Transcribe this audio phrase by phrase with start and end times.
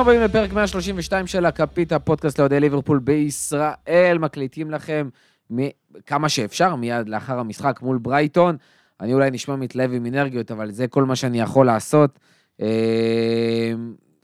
[0.00, 4.18] הבאים לפרק 132 של הכפית, הפודקאסט לאוהדי ליברפול בישראל.
[4.20, 5.08] מקליטים לכם
[6.06, 8.56] כמה שאפשר, מיד לאחר המשחק מול ברייטון.
[9.00, 12.18] אני אולי נשמע מתלהב עם אנרגיות, אבל זה כל מה שאני יכול לעשות.
[12.60, 13.72] אה,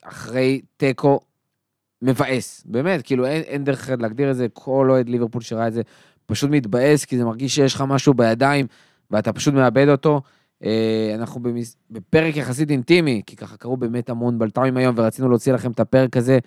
[0.03, 1.21] אחרי תיקו
[2.03, 5.73] מבאס, באמת, כאילו אין, אין דרך אחרת להגדיר את זה, כל אוהד ליברפול שראה את
[5.73, 5.83] זה
[6.27, 8.67] פשוט מתבאס, כי זה מרגיש שיש לך משהו בידיים
[9.11, 10.23] ואתה פשוט מאבד אותו.
[10.65, 11.77] אה, אנחנו במס...
[11.91, 16.17] בפרק יחסית אינטימי, כי ככה קרו באמת המון בלת"מים היום, ורצינו להוציא לכם את הפרק
[16.17, 16.39] הזה,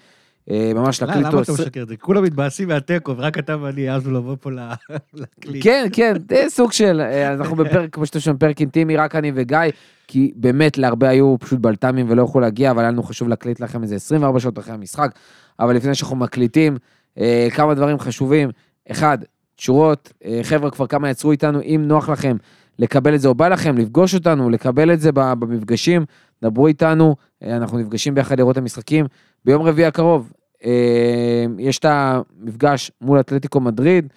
[0.49, 1.35] אה, ממש להקליט אותו.
[1.35, 1.85] למה אתה משקר?
[1.87, 4.49] זה כולם מתבאסים מהתיקו, ורק אתה ואני העזנו לבוא פה
[5.13, 5.63] להקליט.
[5.63, 9.31] כן, כן, זה סוג של, אה, אנחנו בפרק, כמו שאתם שומעים, פרק אינטימי, רק אני
[9.35, 9.59] וגיא,
[10.07, 13.83] כי באמת להרבה היו פשוט בלת"מים ולא יכלו להגיע, אבל היה לנו חשוב להקליט לכם
[13.83, 15.11] איזה 24 שעות אחרי המשחק.
[15.59, 16.77] אבל לפני שאנחנו מקליטים,
[17.51, 18.49] כמה דברים חשובים.
[18.91, 19.17] אחד,
[19.55, 20.13] תשורות,
[20.43, 22.37] חבר'ה כבר כמה יצרו איתנו, אם נוח לכם,
[22.79, 26.05] לקבל את זה, או בא לכם לפגוש אותנו, לקבל את זה במפגשים,
[26.41, 29.05] דברו איתנו, אה, אנחנו נפגשים ביחד לראות את המשחקים.
[29.45, 30.33] ביום רביעי הקרוב
[30.65, 34.07] אה, יש את המפגש מול אתלטיקו מדריד,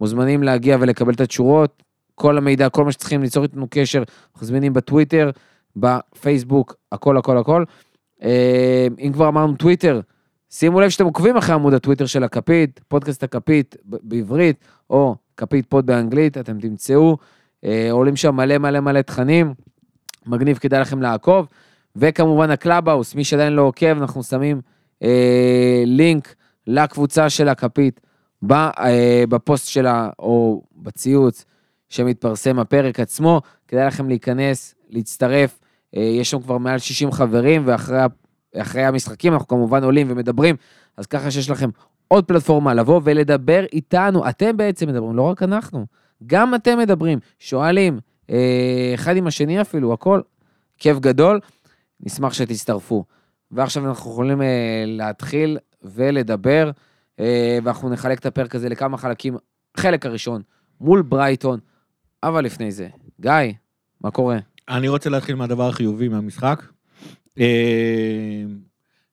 [0.00, 1.82] מוזמנים להגיע ולקבל את התשורות,
[2.14, 5.30] כל המידע, כל מה שצריכים ליצור איתנו קשר, אנחנו זמינים בטוויטר,
[5.76, 7.64] בפייסבוק, הכל הכל הכל.
[8.22, 10.00] אה, אם כבר אמרנו טוויטר,
[10.50, 14.56] שימו לב שאתם עוקבים אחרי עמוד הטוויטר של הכפית, פודקאסט הכפית בעברית,
[14.90, 17.16] או כפית pod באנגלית, אתם תמצאו.
[17.66, 19.54] אה, עולים שם מלא מלא מלא תכנים,
[20.26, 21.48] מגניב, כדאי לכם לעקוב.
[21.96, 24.60] וכמובן הקלאבהאוס, מי שעדיין לא עוקב, אנחנו שמים
[25.02, 26.34] אה, לינק
[26.66, 28.00] לקבוצה של הכפית
[28.42, 31.44] ב, אה, בפוסט שלה, או בציוץ
[31.88, 35.58] שמתפרסם הפרק עצמו, כדאי לכם להיכנס, להצטרף,
[35.96, 40.56] אה, יש שם כבר מעל 60 חברים, ואחרי המשחקים אנחנו כמובן עולים ומדברים,
[40.96, 41.70] אז ככה שיש לכם
[42.08, 45.86] עוד פלטפורמה לבוא ולדבר איתנו, אתם בעצם מדברים, לא רק אנחנו.
[46.26, 47.98] גם אתם מדברים, שואלים,
[48.30, 50.20] אה, אחד עם השני אפילו, הכל,
[50.78, 51.40] כיף גדול,
[52.00, 53.04] נשמח שתצטרפו.
[53.50, 56.70] ועכשיו אנחנו יכולים אה, להתחיל ולדבר,
[57.20, 59.36] אה, ואנחנו נחלק את הפרק הזה לכמה חלקים.
[59.76, 60.42] חלק הראשון,
[60.80, 61.60] מול ברייטון,
[62.22, 62.88] אבל לפני זה,
[63.20, 63.32] גיא,
[64.00, 64.38] מה קורה?
[64.68, 66.62] אני רוצה להתחיל מהדבר החיובי מהמשחק.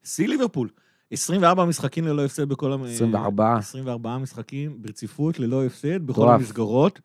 [0.04, 0.70] שיא ליברפול.
[1.14, 2.78] 24 משחקים ללא הפסד בכל...
[2.86, 3.58] 24.
[3.58, 7.00] 24 משחקים ברציפות ללא הפסד בכל המסגרות.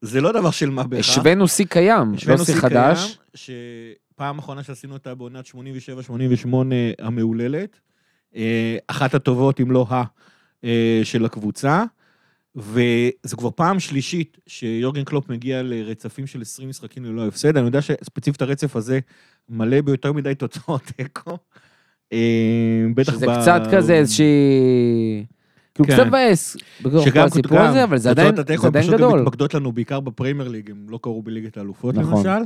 [0.00, 1.10] זה לא דבר של מה בהכרח.
[1.10, 3.18] השווינו שיא קיים, לא שיא חדש.
[3.34, 5.54] שפעם אחרונה שעשינו אותה בעונת 87-88
[6.98, 7.80] המהוללת.
[8.36, 10.02] אה, אחת הטובות, אם לא ה,
[10.64, 11.84] אה, של הקבוצה.
[12.56, 17.56] וזו כבר פעם שלישית שיורגן קלופ מגיע לרצפים של 20 משחקים ללא הפסד.
[17.56, 19.00] אני יודע שספציפית הרצף הזה
[19.48, 21.38] מלא ביותר מדי תוצאות תיקו.
[22.12, 23.40] אה, בטח שזה ב...
[23.40, 25.24] קצת כזה איזושהי...
[25.74, 25.94] כאילו כן.
[25.94, 26.56] קצת מבאס,
[27.04, 29.10] שגם הסיפור הזה, אבל זה עדיין, זה עדיין גדול.
[29.10, 32.26] פשוט מתמקדות לנו בעיקר בפריימר ליג, הם לא קרו בליגת האלופות נכון.
[32.26, 32.44] למשל,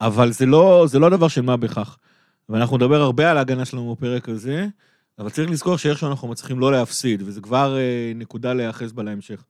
[0.00, 1.96] אבל זה לא, זה לא דבר של מה בכך.
[2.48, 4.66] ואנחנו נדבר הרבה על ההגנה שלנו בפרק הזה,
[5.18, 9.44] אבל צריך לזכור שאיכשהו אנחנו מצליחים לא להפסיד, וזה כבר אה, נקודה להיאחז בה להמשך.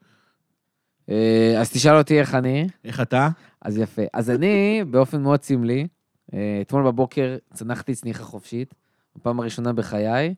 [1.10, 2.68] אה, אז תשאל אותי איך אני.
[2.84, 3.28] איך אתה?
[3.62, 4.02] אז יפה.
[4.12, 5.86] אז אני, באופן מאוד סמלי,
[6.60, 8.74] אתמול בבוקר צנחתי צניחה חופשית.
[9.16, 10.34] בפעם הראשונה בחיי.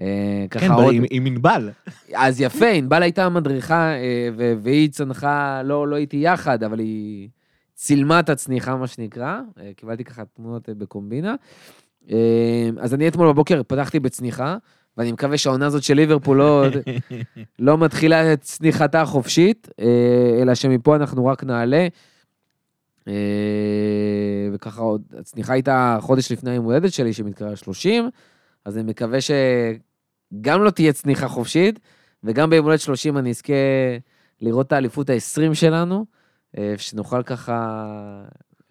[0.00, 0.94] אה, כן, עוד...
[0.94, 1.70] עם, עם ענבל.
[2.14, 4.28] אז יפה, ענבל הייתה המדריכה, אה,
[4.62, 7.28] והיא צנחה, לא, לא הייתי יחד, אבל היא
[7.74, 9.40] צילמה את הצניחה, מה שנקרא.
[9.60, 11.34] אה, קיבלתי ככה תמונות בקומבינה.
[12.80, 14.56] אז אני אתמול בבוקר פתחתי בצניחה,
[14.96, 16.64] ואני מקווה שהעונה הזאת של ליברפול לא,
[17.58, 19.68] לא מתחילה את צניחתה החופשית,
[20.42, 21.88] אלא שמפה אנחנו רק נעלה.
[23.08, 28.10] אה, וככה עוד, הצניחה הייתה חודש לפני היום הולדת שלי, שמתקרא 30,
[28.64, 31.80] אז אני מקווה שגם לא תהיה צניחה חופשית,
[32.24, 33.52] וגם ביום הולדת 30 אני אזכה
[34.40, 36.06] לראות את האליפות ה-20 שלנו,
[36.58, 37.86] אה, שנוכל ככה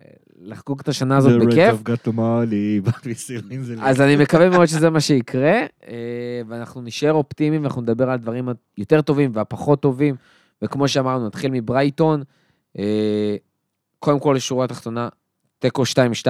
[0.02, 0.06] אה,
[0.42, 1.74] לחגוג את השנה הזאת בכיף.
[3.90, 5.60] אז אני מקווה מאוד שזה מה שיקרה,
[6.48, 10.16] ואנחנו נשאר אופטימיים ואנחנו נדבר על דברים היותר טובים והפחות טובים,
[10.62, 12.24] וכמו שאמרנו, נתחיל מברייטון.
[14.00, 15.10] קודם כל, לשורה התחתונה,
[15.60, 15.84] תיקו
[16.24, 16.28] 2-2,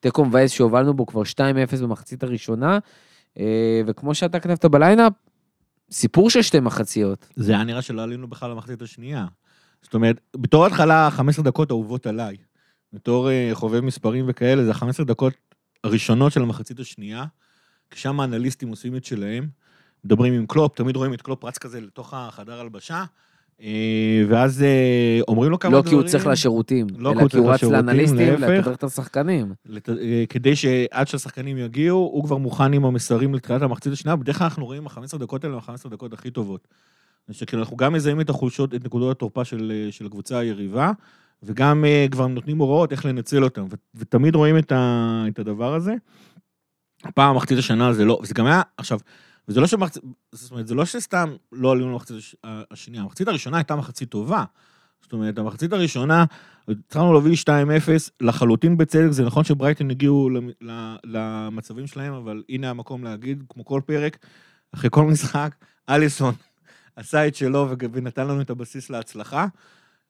[0.00, 2.78] תיקו מבאס שהובלנו בו כבר 2-0 במחצית הראשונה,
[3.38, 5.12] אה, וכמו שאתה כתבת ב lineup,
[5.90, 7.26] סיפור של שתי מחציות.
[7.36, 9.26] זה היה נראה שלא עלינו בכלל למחצית השנייה.
[9.82, 12.36] זאת אומרת, בתור התחלה, 15 דקות אהובות עליי.
[12.92, 15.32] בתור אה, חובב מספרים וכאלה, זה ה-15 דקות
[15.84, 17.24] הראשונות של המחצית השנייה,
[17.90, 19.48] ששם האנליסטים עושים את שלהם,
[20.04, 23.04] מדברים עם קלופ, תמיד רואים את קלופ רץ כזה לתוך החדר הלבשה,
[24.28, 25.96] ואז אה, אומרים לו כמה לא דברים.
[25.96, 29.52] לא כי הוא צריך לשירותים, לא אלא כי הוא רץ לאנליסטים לתווך את השחקנים.
[29.88, 34.44] אה, כדי שעד שהשחקנים יגיעו, הוא כבר מוכן עם המסרים לתחילת המחצית השנייה, בדרך כלל
[34.44, 36.68] אנחנו רואים ה-15 דקות האלה, ה-15 דקות הכי טובות.
[37.30, 40.92] שכאילו אנחנו גם מזהים את החולשות, את נקודות התורפה של, של הקבוצה היריבה,
[41.42, 45.94] וגם כבר נותנים הוראות איך לנצל אותם, ותמיד רואים את, ה, את הדבר הזה.
[47.04, 48.98] הפעם מחצית השנה זה לא, וזה גם היה, עכשיו,
[49.48, 50.02] וזה לא שמחצית,
[50.32, 54.44] זאת אומרת, זה לא שסתם לא עלינו למחצית הש- השנייה, המחצית הראשונה הייתה מחצית טובה.
[55.02, 56.24] זאת אומרת, המחצית הראשונה,
[56.68, 57.48] התחלנו להוביל 2-0,
[58.20, 60.30] לחלוטין בצדק, זה נכון שברייטון הגיעו
[61.04, 64.18] למצבים שלהם, אבל הנה המקום להגיד, כמו כל פרק,
[64.74, 65.54] אחרי כל משחק,
[65.88, 66.34] אליסון
[66.96, 69.46] עשה את שלו ונתן לנו את הבסיס להצלחה.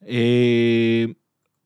[0.09, 1.05] אה,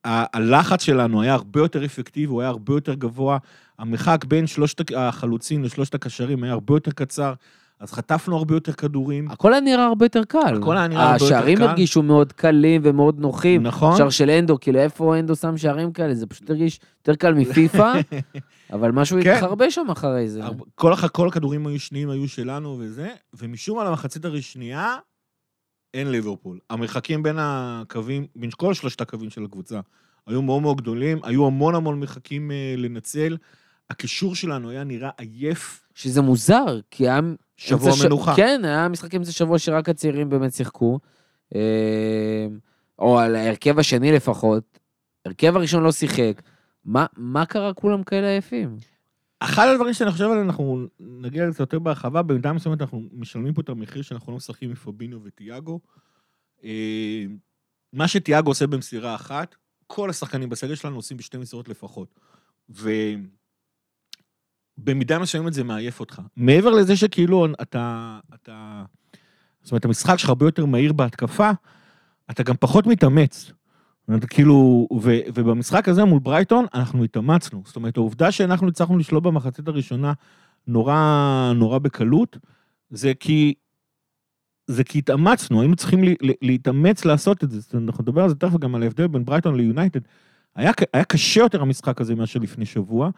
[0.05, 3.39] הלחץ שלנו היה הרבה יותר אפקטיבי, הוא היה הרבה יותר גבוה.
[3.79, 7.35] המרחק בין שלושת החלוצים לשלושת הקשרים היה הרבה יותר קצר,
[7.81, 9.31] אז חטפנו הרבה יותר כדורים.
[9.31, 10.59] הכל היה נראה הרבה יותר קל.
[10.63, 11.65] הכל היה נראה הרבה יותר השערים קל.
[11.65, 13.63] הרגישו מאוד קלים ומאוד נוחים.
[13.63, 13.97] נכון?
[13.97, 16.15] שער של אנדו, כאילו איפה אנדו שם שערים כאלה?
[16.15, 17.93] זה פשוט הרגיש יותר קל מפיפא,
[18.73, 19.35] אבל משהו כן.
[19.35, 20.41] התחרבש שם אחרי זה.
[20.75, 24.97] כל, כל הכדורים היו שניים, היו שלנו וזה, ומשום מה למחצית השנייה,
[25.95, 26.59] אין ליברפול.
[26.71, 29.81] המרחקים בין הקווים, בין כל שלושת הקווים של הקבוצה,
[30.27, 33.37] היו מאוד מאוד גדולים, היו המון המון מרחקים אה, לנצל.
[33.91, 37.21] הקישור שלנו היה נראה עייף, שזה מוזר, כי היה...
[37.57, 38.37] שבוע ש- מנוחה.
[38.37, 40.99] כן, היה משחק אמצע שבוע שרק הצעירים באמת שיחקו.
[41.55, 42.47] אה,
[42.99, 44.79] או על ההרכב השני לפחות.
[45.25, 46.43] הרכב הראשון לא שיחק.
[46.85, 48.77] מה, מה קרה כולם כאלה עייפים?
[49.41, 53.61] אחד הדברים שאני חושב עליהם, אנחנו נגיע לזה יותר בהרחבה, במידה מסוימת אנחנו משלמים פה
[53.61, 55.81] את המחיר שאנחנו לא משחקים עם פביניו וטיאגו.
[56.65, 57.25] אה,
[57.93, 59.55] מה שטיאגו עושה במסירה אחת,
[59.87, 62.21] כל השחקנים בסגל שלנו עושים בשתי מסירות לפחות.
[64.79, 66.21] ובמידה מסוימת זה מעייף אותך.
[66.37, 68.85] מעבר לזה שכאילו אתה, אתה,
[69.63, 71.51] זאת אומרת, המשחק שלך הרבה יותר מהיר בהתקפה,
[72.31, 73.53] אתה גם פחות מתאמץ.
[74.31, 77.63] כאילו, ו, ובמשחק הזה מול ברייטון, אנחנו התאמצנו.
[77.67, 80.13] זאת אומרת, העובדה שאנחנו הצלחנו לשלוט במחצית הראשונה
[80.67, 82.39] נורא, נורא בקלות,
[82.91, 83.55] זה כי,
[84.67, 87.79] זה כי התאמצנו, היינו צריכים לי, לה- להתאמץ לעשות את זה.
[87.79, 90.01] אנחנו נדבר על זה תכף גם על ההבדל בין ברייטון ליונייטד.
[90.57, 93.11] היה, היה קשה יותר המשחק הזה מאשר לפני שבוע,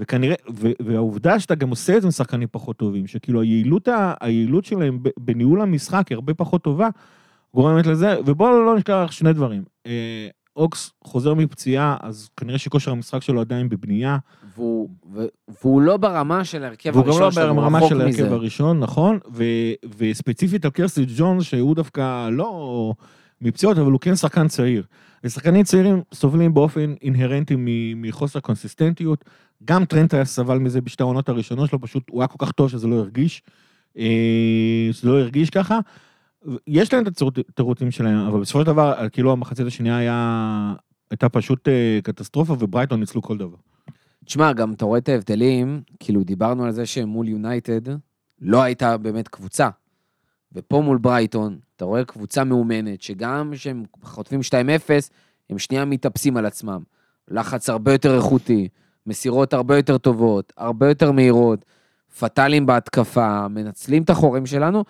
[0.00, 0.34] וכנראה,
[0.82, 4.98] והעובדה שאתה גם עושה את זה עם שחקנים פחות טובים, שכאילו היעילות, ה- היעילות שלהם
[5.20, 6.88] בניהול המשחק היא הרבה פחות טובה,
[7.54, 9.62] גורמת לזה, ובואו לא נשכח שני דברים.
[9.86, 14.18] אה, אוקס חוזר מפציעה, אז כנראה שכושר המשחק שלו עדיין בבנייה.
[14.56, 15.24] והוא, ו,
[15.62, 18.22] והוא לא ברמה של ההרכב והוא גם הראשון לא שלנו, הוא ברמה רחוק של מזה.
[18.22, 19.18] ההרכב הראשון, נכון?
[19.34, 19.44] ו,
[19.98, 22.92] וספציפית על קרסי ג'ונס, שהוא דווקא לא
[23.40, 24.84] מפציעות, אבל הוא כן שחקן צעיר.
[25.24, 27.54] ושחקנים צעירים סובלים באופן אינהרנטי
[27.96, 29.24] מחוסר קונסיסטנטיות.
[29.64, 32.68] גם טרנט היה סבל מזה בשתי העונות הראשונות שלו, פשוט הוא היה כל כך טוב
[32.70, 33.42] שזה לא הרגיש.
[33.98, 35.78] אה, שזה לא הרגיש ככה.
[36.66, 40.74] יש להם את התירוצים שלהם, אבל בסופו של דבר, כאילו המחצית השנייה היה,
[41.10, 43.56] הייתה פשוט אה, קטסטרופה, וברייטון ניצלו כל דבר.
[44.24, 47.80] תשמע, גם אתה רואה את ההבדלים, כאילו דיברנו על זה שמול יונייטד
[48.40, 49.68] לא הייתה באמת קבוצה.
[50.52, 54.52] ופה מול ברייטון, אתה רואה קבוצה מאומנת, שגם כשהם חוטפים 2-0,
[55.50, 56.82] הם שנייה מתאפסים על עצמם.
[57.28, 58.68] לחץ הרבה יותר איכותי,
[59.10, 61.64] מסירות הרבה יותר טובות, הרבה יותר מהירות,
[62.18, 64.84] פטאלים בהתקפה, מנצלים את החורים שלנו,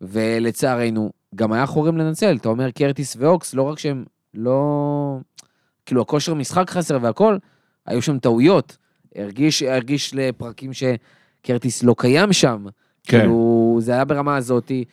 [0.00, 2.36] ולצערנו, גם היה חורים לנצל.
[2.36, 5.18] אתה אומר קרטיס ואוקס, לא רק שהם לא...
[5.86, 7.36] כאילו, הכושר משחק חסר והכל,
[7.86, 8.76] היו שם טעויות.
[9.14, 12.66] הרגיש, הרגיש לפרקים שקרטיס לא קיים שם.
[13.06, 13.18] כן.
[13.18, 14.84] כאילו, זה היה ברמה הזאתי.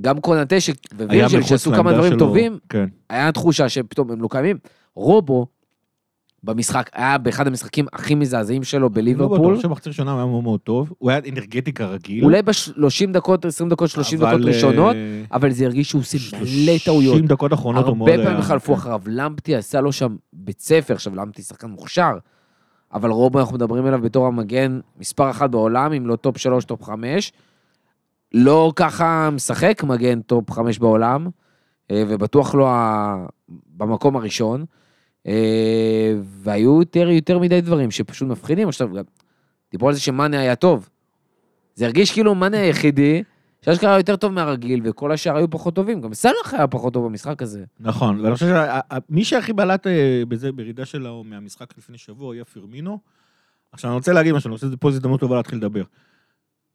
[0.00, 2.84] גם קונטה ש- ווירג'ל שעשו כמה דברים שלו, טובים, כן.
[3.10, 4.56] היה תחושה שפתאום הם לא קיימים.
[4.94, 5.46] רובו,
[6.44, 9.38] במשחק, היה באחד המשחקים הכי מזעזעים שלו לא בליברפול.
[9.38, 12.24] בטוח שבחצי ראשונה הוא היה מאוד מאוד טוב, הוא היה אנרגטי כרגיל.
[12.24, 16.18] אולי ב-30 דקות, 20 דקות, 30 אבל, דקות ראשונות, אה, אבל זה הרגיש שהוא עושה
[16.36, 17.24] מלא 30 טעויות.
[17.24, 18.30] דקות אחרונות הוא מאוד הרבה היה...
[18.30, 18.78] פעמים חלפו כן.
[18.78, 19.00] אחריו.
[19.06, 22.12] למפטי עשה לו שם בית ספר, עכשיו למפטי שחקן מוכשר,
[22.92, 26.82] אבל רובו אנחנו מדברים עליו בתור המגן מספר אחת בעולם, אם לא top שלוש, top
[26.82, 27.32] חמש.
[28.34, 31.28] לא ככה משחק מגן top חמש בעולם,
[31.90, 32.68] אה, ובטוח לא
[33.76, 34.64] במקום הראשון.
[35.26, 38.68] אה, והיו יותר, יותר מדי דברים שפשוט מפחידים.
[38.68, 39.04] עכשיו, גם
[39.70, 40.88] דיברו על זה שמאנה היה טוב.
[41.74, 43.22] זה הרגיש כאילו מאנה היחידי,
[43.64, 46.00] שאשכרה יותר טוב מהרגיל, וכל השאר היו פחות טובים.
[46.00, 47.64] גם סאלח היה פחות טוב במשחק הזה.
[47.80, 48.46] נכון, ואני חושב
[49.08, 52.98] שמי שהכי בלט אה, בזה, בירידה שלו מהמשחק לפני שבוע, היה פרמינו.
[53.72, 55.82] עכשיו, אני רוצה להגיד משהו, אני חושב שפה זו הזדמנות טובה להתחיל לדבר.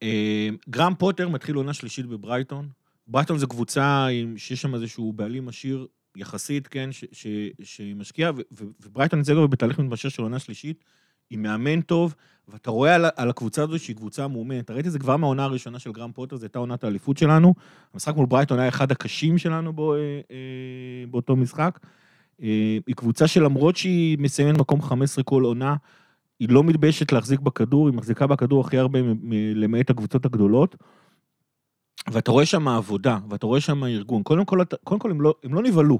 [0.03, 2.69] אה, גרם פוטר מתחיל עונה שלישית בברייטון.
[3.07, 7.27] ברייטון זו קבוצה שיש שם איזשהו בעלים עשיר יחסית, כן, ש, ש,
[7.63, 10.83] שמשקיע, ו, ו, וברייטון כבר בתהליך מתמשך של עונה שלישית,
[11.29, 12.15] עם מאמן טוב,
[12.47, 14.71] ואתה רואה על, על הקבוצה הזו שהיא קבוצה מאומנת.
[14.71, 17.53] ראיתי את זה כבר מהעונה הראשונה של גרם פוטר, זו הייתה עונת האליפות שלנו.
[17.93, 19.99] המשחק מול ברייטון היה אחד הקשים שלנו בו, אה,
[20.31, 21.79] אה, באותו משחק.
[22.43, 25.75] אה, היא קבוצה שלמרות שהיא מסיימת מקום 15 כל עונה,
[26.39, 28.99] היא לא מתביישת להחזיק בכדור, היא מחזיקה בכדור הכי הרבה
[29.55, 30.75] למעט הקבוצות הגדולות.
[32.11, 34.23] ואתה רואה שם עבודה, ואתה רואה שם ארגון.
[34.23, 35.99] קודם כל, קודם כל הם, לא, הם לא נבהלו.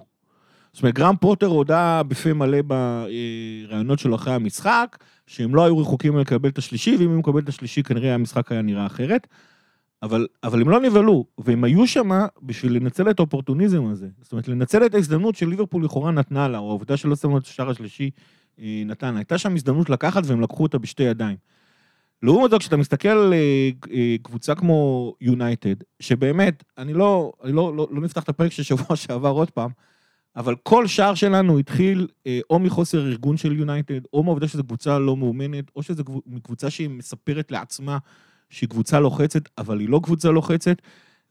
[0.74, 4.98] זאת אומרת, גרם פוטר הודה בפה מלא בראיונות שלו אחרי המשחק,
[5.28, 8.62] שהם לא היו רחוקים לקבל את השלישי, ואם הם מקבל את השלישי כנראה המשחק היה
[8.62, 9.28] נראה אחרת.
[10.04, 12.10] אבל, אבל הם לא נבהלו, והם היו שם
[12.44, 14.08] בשביל לנצל את האופורטוניזם הזה.
[14.22, 17.70] זאת אומרת, לנצל את ההזדמנות שליברפול לכאורה נתנה לה, או העובדה שלא שמו את השער
[17.70, 18.10] השלישי
[18.60, 19.18] אה, נתן.
[19.18, 21.38] הייתה שם הזדמנות לקחת והם לקחו אותה בשתי ידיים.
[22.26, 27.76] לעומת זאת, כשאתה מסתכל על אה, אה, קבוצה כמו יונייטד, שבאמת, אני לא, אני לא,
[27.76, 29.70] לא, לא נפתח את הפרק של שבוע שעבר עוד פעם,
[30.36, 35.00] אבל כל שער שלנו התחיל אה, או מחוסר ארגון של יונייטד, או מהעובדה שזו קבוצה
[35.00, 36.04] לא מאומנת, או שזו
[36.44, 37.98] קבוצה שהיא מספרת לעצמה
[38.50, 40.82] שהיא קבוצה לוחצת, אבל היא לא קבוצה לוחצת,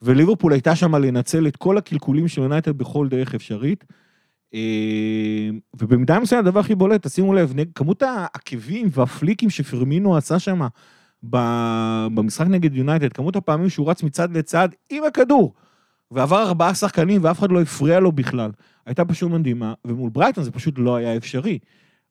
[0.02, 3.84] וליברפול הייתה שם לנצל את כל הקלקולים של יונייטד בכל דרך אפשרית.
[4.54, 10.60] אה, ובמידה מסוימת הדבר הכי בולט, תשימו לב, כמות העקבים והפליקים שפרמינו עשה שם
[11.22, 15.54] במשחק נגד יונייטד, כמות הפעמים שהוא רץ מצד לצד עם הכדור,
[16.10, 18.50] ועבר ארבעה שחקנים ואף אחד לא הפריע לו בכלל,
[18.86, 21.58] הייתה פשוט מדהימה, ומול ברייטון זה פשוט לא היה אפשרי.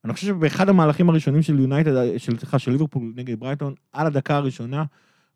[0.04, 4.36] אני חושב שבאחד המהלכים הראשונים של יונייטד, של, סליחה, של ליברפול נגד ברייטון, על הדקה
[4.36, 4.84] הראשונה,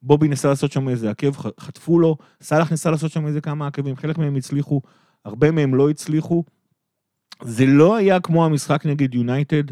[0.02, 3.96] בובי ניסה לעשות שם איזה עקב, חטפו לו, סאלח ניסה לעשות שם איזה כמה עקבים,
[3.96, 4.80] חלק מהם הצליחו,
[5.24, 6.44] הרבה מהם לא הצליחו.
[7.42, 9.64] זה לא היה כמו המשחק נגד יונייטד,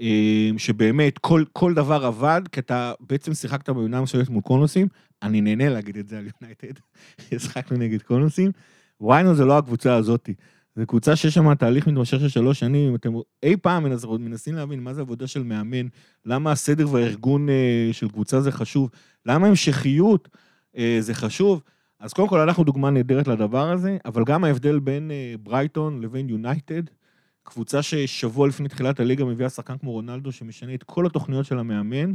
[0.00, 4.88] אה, שבאמת כל, כל דבר עבד, כי אתה בעצם שיחקת בעונה מסוימת מול קונוסים,
[5.22, 6.80] אני נהנה להגיד את זה על יונייטד,
[7.44, 8.50] שחקנו נגד קונוסים,
[9.00, 10.34] וואיינו זה לא הקבוצה הזאתי.
[10.76, 13.84] זו קבוצה שיש שם תהליך מתמשך של שלוש שנים, אם אתם אי פעם
[14.18, 15.86] מנסים להבין מה זה עבודה של מאמן,
[16.24, 18.90] למה הסדר והארגון אה, של קבוצה זה חשוב,
[19.26, 20.28] למה המשכיות
[20.76, 21.62] אה, זה חשוב,
[22.00, 26.28] אז קודם כל אנחנו דוגמה נהדרת לדבר הזה, אבל גם ההבדל בין אה, ברייטון לבין
[26.28, 26.82] יונייטד,
[27.44, 32.12] קבוצה ששבוע לפני תחילת הליגה מביאה שחקן כמו רונלדו, שמשנה את כל התוכניות של המאמן.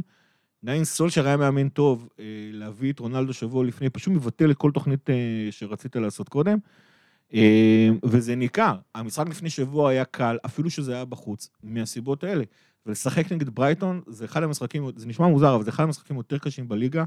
[0.68, 2.08] אם סולשר היה מאמן טוב,
[2.52, 5.10] להביא את רונלדו שבוע לפני, פשוט מבטל את כל תוכנית
[5.50, 6.58] שרצית לעשות קודם.
[7.32, 8.74] אמ, וזה ניכר.
[8.94, 12.44] המשחק לפני שבוע היה קל, אפילו שזה היה בחוץ, מהסיבות האלה.
[12.86, 16.68] ולשחק נגד ברייטון זה אחד המשחקים, זה נשמע מוזר, אבל זה אחד המשחקים יותר קשים
[16.68, 17.04] בליגה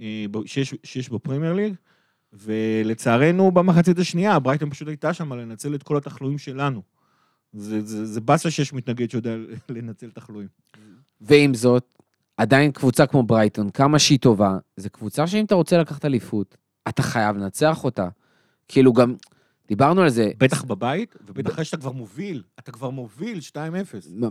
[0.00, 1.74] אה, שיש, שיש בפרמייר ליג.
[2.32, 6.82] ולצערנו, במחצית השנייה, ברייטון פשוט הייתה שם לנצל את כל התחלואים שלנו.
[7.52, 9.30] זה, זה, זה באסה שיש מתנגד שיודע
[9.68, 10.48] לנצל תחלואים.
[11.20, 11.94] ועם זאת,
[12.36, 16.56] עדיין קבוצה כמו ברייטון, כמה שהיא טובה, זו קבוצה שאם אתה רוצה לקחת אליפות,
[16.88, 18.08] אתה חייב לנצח אותה.
[18.68, 19.14] כאילו גם,
[19.68, 20.30] דיברנו על זה.
[20.38, 23.54] בטח בבית, ובטח אחרי שאתה כבר מוביל, אתה כבר מוביל 2-0.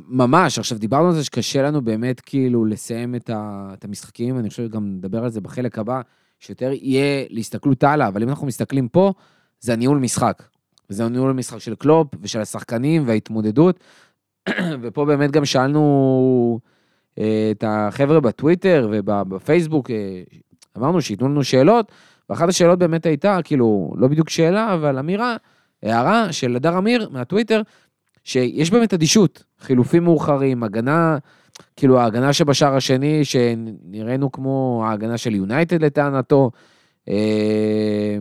[0.08, 4.50] ממש, עכשיו דיברנו על זה שקשה לנו באמת כאילו לסיים את, ה, את המשחקים, אני
[4.50, 6.02] חושב שגם נדבר על זה בחלק הבא,
[6.40, 9.14] שיותר יהיה להסתכלות הלאה, אבל אם אנחנו מסתכלים פה,
[9.60, 10.44] זה הניהול משחק.
[10.90, 13.80] זה הניהול משחק של קלופ ושל השחקנים וההתמודדות,
[14.82, 16.60] ופה באמת גם שאלנו
[17.20, 20.24] אה, את החבר'ה בטוויטר ובפייסבוק, אה,
[20.78, 21.92] אמרנו שייתנו לנו שאלות,
[22.30, 25.36] ואחת השאלות באמת הייתה, כאילו, לא בדיוק שאלה, אבל אמירה,
[25.84, 27.62] הערה של הדר אמיר מהטוויטר,
[28.24, 31.18] שיש באמת אדישות, חילופים מאוחרים, הגנה,
[31.76, 36.52] כאילו ההגנה שבשער השני, שנראינו כמו ההגנה של יונייטד לטענתו,
[37.10, 38.18] אה,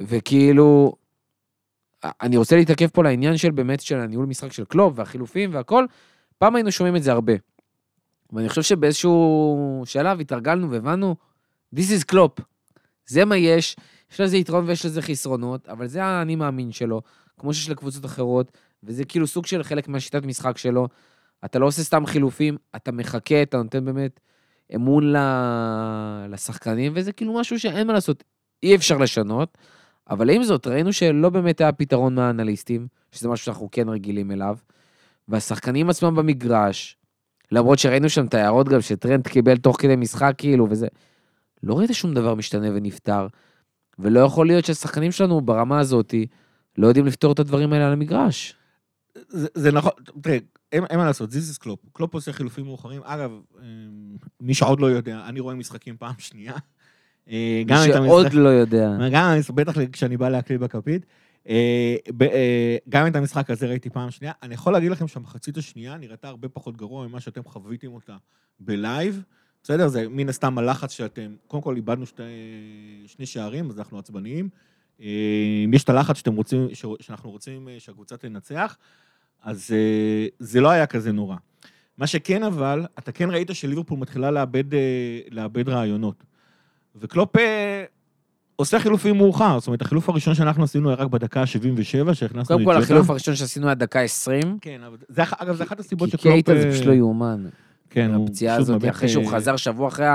[0.00, 0.92] וכאילו,
[2.04, 5.86] אני רוצה להתעכב פה לעניין של באמת של הניהול משחק של קלוב והחילופים והכל,
[6.38, 7.32] פעם היינו שומעים את זה הרבה.
[8.32, 11.16] ואני חושב שבאיזשהו שלב התרגלנו והבנו,
[11.74, 12.38] This is קלופ.
[13.06, 13.76] זה מה יש,
[14.12, 17.02] יש לזה יתרון ויש לזה חסרונות, אבל זה האני מאמין שלו,
[17.38, 20.88] כמו שיש לקבוצות אחרות, וזה כאילו סוג של חלק מהשיטת משחק שלו.
[21.44, 24.20] אתה לא עושה סתם חילופים, אתה מחכה, אתה נותן באמת
[24.74, 25.14] אמון
[26.28, 28.24] לשחקנים, וזה כאילו משהו שאין מה לעשות,
[28.62, 29.58] אי אפשר לשנות.
[30.10, 34.56] אבל עם זאת, ראינו שלא באמת היה פתרון מהאנליסטים, שזה משהו שאנחנו כן רגילים אליו,
[35.28, 36.96] והשחקנים עצמם במגרש,
[37.52, 40.86] למרות שראינו שם את ההערות גם שטרנט קיבל תוך כדי משחק כאילו, וזה,
[41.62, 43.26] לא ראית שום דבר משתנה ונפתר,
[43.98, 46.14] ולא יכול להיות שהשחקנים שלנו ברמה הזאת
[46.78, 48.54] לא יודעים לפתור את הדברים האלה על המגרש.
[49.28, 49.92] זה, זה נכון,
[50.22, 50.38] תראה,
[50.72, 51.80] אין, אין מה לעשות, this is קלופ.
[51.92, 53.00] קלופ עושה חילופים מאוחרים.
[53.04, 53.30] אגב,
[53.60, 56.54] אמ, מי שעוד לא יודע, אני רואה משחקים פעם שנייה.
[57.30, 59.08] אה, מי שעוד המשחק, לא יודע.
[59.12, 61.06] גם, בטח כשאני בא להקליט בכפית.
[61.48, 64.32] אה, אה, גם את המשחק הזה ראיתי פעם שנייה.
[64.42, 68.16] אני יכול להגיד לכם שהמחצית השנייה נראתה הרבה פחות גרוע ממה שאתם חוויתם אותה
[68.60, 69.22] בלייב.
[69.62, 69.88] בסדר?
[69.88, 72.22] זה מן הסתם הלחץ שאתם, קודם כל איבדנו שתי,
[73.06, 74.48] שני שערים, אז אנחנו עצבניים.
[75.00, 76.68] אם יש את הלחץ שאתם רוצים,
[77.00, 78.76] שאנחנו רוצים שהקבוצה תנצח,
[79.42, 79.70] אז
[80.38, 81.36] זה לא היה כזה נורא.
[81.98, 84.64] מה שכן אבל, אתה כן ראית שליברפול מתחילה לאבד,
[85.30, 86.24] לאבד רעיונות.
[86.96, 87.36] וקלופ
[88.56, 92.64] עושה חילופים מאוחר, זאת אומרת, החילוף הראשון שאנחנו עשינו היה רק בדקה ה-77, שהכנסנו קודם
[92.64, 94.58] כל, החילוף הראשון שעשינו היה דקה 20.
[94.60, 96.22] כן, אבל זה, אגב, זה אחת הסיבות שקלופ...
[96.22, 97.44] כי קייטה זה פשוט לא יאומן.
[97.90, 100.06] כן, הוא הפציעה הזאת, אחרי שהוא אה, חזר שבוע אחרי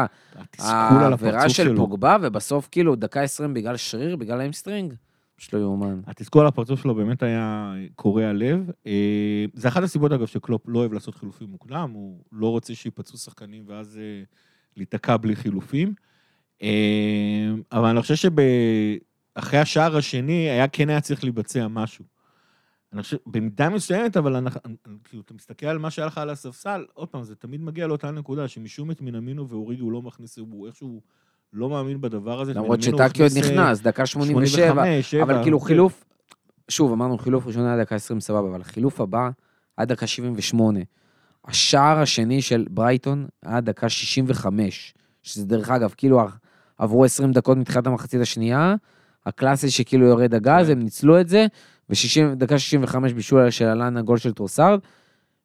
[0.60, 4.94] העבירה של פוגבה, ובסוף כאילו דקה 20 בגלל שריר, בגלל hamstring.
[5.36, 6.00] פשוט לא יאומן.
[6.08, 8.70] התסכול על הפרצוף שלו באמת היה קורע לב.
[8.88, 13.18] אה, זה אחת הסיבות, אגב, שקלופ לא אוהב לעשות חילופים מוקדם, הוא לא רוצה שייפצעו
[13.18, 14.24] שחקנים ואז אה,
[14.78, 15.94] להיתקע בלי חילופים.
[16.62, 22.06] אה, אבל אני חושב שאחרי השער השני, היה כן היה צריך לבצע משהו.
[22.94, 24.60] אני חושב, במידה מסוימת, אבל אנחנו,
[25.04, 28.12] כאילו, אתה מסתכל על מה שהיה לך על הספסל, עוד פעם, זה תמיד מגיע לאותה
[28.12, 31.02] נקודה, שמשום את מנמינו ואוריגי הוא לא מכניס, הוא איכשהו
[31.54, 32.54] לא מאמין בדבר הזה.
[32.54, 35.24] למרות שטאקי עוד אה, נכנס, דקה 87, 85, שבע.
[35.24, 35.66] אבל כאילו כן.
[35.66, 36.06] חילוף,
[36.70, 39.30] שוב, אמרנו חילוף ראשון היה דקה 20 סבבה, אבל חילוף הבא
[39.78, 40.80] עד דקה 78.
[41.46, 46.22] השער השני של ברייטון היה דקה 65, שזה דרך אגב, כאילו
[46.78, 48.76] עברו 20 דקות מתחילת המחצית השנייה,
[49.26, 50.72] הקלאסי שכאילו יורד הגז, כן.
[50.72, 51.46] הם ניצלו את זה,
[52.32, 54.80] ודקה 65 בישול של לאלנה גול של טרוסארד,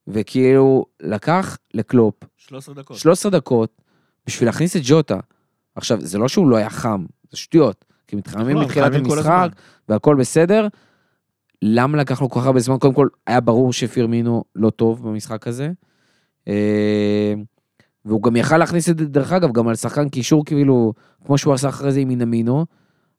[0.08, 2.96] וכאילו לקח לקלופ 13 דקות.
[2.96, 3.82] 13 דקות
[4.26, 5.18] בשביל להכניס את ג'וטה.
[5.74, 9.48] עכשיו, זה לא שהוא לא היה חם, זה שטויות, כי מתחממים מתחממים כל המשחק.
[9.88, 10.68] והכל בסדר.
[11.62, 12.78] למה לקח לו כל כך הרבה זמן?
[12.78, 15.70] קודם כל, היה ברור שפירמינו לא טוב במשחק הזה.
[18.04, 20.92] והוא גם יכל להכניס את זה, דרך אגב, גם על שחקן קישור, כאילו,
[21.24, 22.66] כמו שהוא עשה אחרי זה עם מינמינו,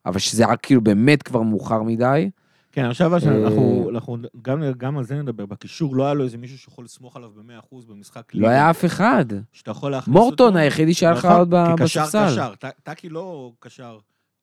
[0.06, 2.30] אבל שזה היה כאילו באמת כבר מאוחר מדי.
[2.72, 5.46] כן, עכשיו אנחנו, אה, אנחנו גם, גם על זה נדבר.
[5.46, 9.24] בקישור לא היה לו איזה מישהו שיכול לסמוך עליו ב-100% במשחק לא היה אף אחד.
[9.52, 10.58] שאתה יכול להכניס מורטון אותו.
[10.58, 12.26] היחידי שהיה לך נכון, עוד ב- כקשר בספסל.
[12.26, 12.52] קשר.
[12.82, 13.98] טאקי לא קשר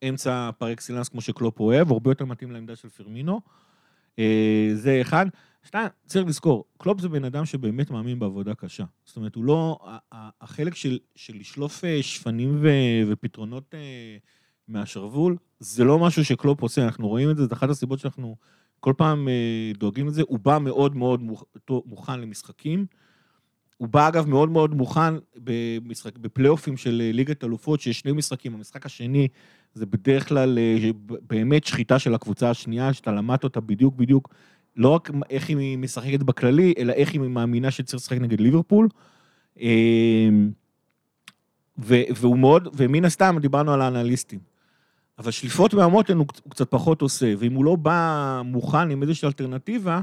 [0.09, 3.41] אמצע par excellence כמו שקלופ אוהב, הרבה יותר מתאים לעמדה של פרמינו.
[4.19, 5.25] אה, זה אחד.
[5.63, 8.83] שתיים, צריך לזכור, קלופ זה בן אדם שבאמת מאמין בעבודה קשה.
[9.05, 9.79] זאת אומרת, הוא לא...
[10.41, 12.69] החלק של, של לשלוף אה, שפנים ו,
[13.07, 14.17] ופתרונות אה,
[14.67, 18.35] מהשרוול, זה לא משהו שקלופ עושה, אנחנו רואים את זה, זה אחת הסיבות שאנחנו
[18.79, 20.21] כל פעם אה, דואגים לזה.
[20.27, 21.21] הוא בא מאוד מאוד
[21.69, 22.85] מוכן למשחקים.
[23.77, 28.85] הוא בא אגב מאוד מאוד מוכן במשחק, בפלייאופים של ליגת אלופות, שיש שני משחקים, המשחק
[28.85, 29.27] השני
[29.73, 30.59] זה בדרך כלל
[31.27, 34.33] באמת שחיטה של הקבוצה השנייה, שאתה למדת אותה בדיוק בדיוק,
[34.75, 38.87] לא רק איך היא משחקת בכללי, אלא איך היא מאמינה שצריך לשחק נגד ליברפול.
[39.61, 40.29] אה,
[41.79, 44.39] ו- והוא מאוד, ומן הסתם דיברנו על האנליסטים.
[45.19, 49.27] אבל שליפות מהמותן הוא, הוא קצת פחות עושה, ואם הוא לא בא מוכן עם איזושהי
[49.27, 50.01] אלטרנטיבה,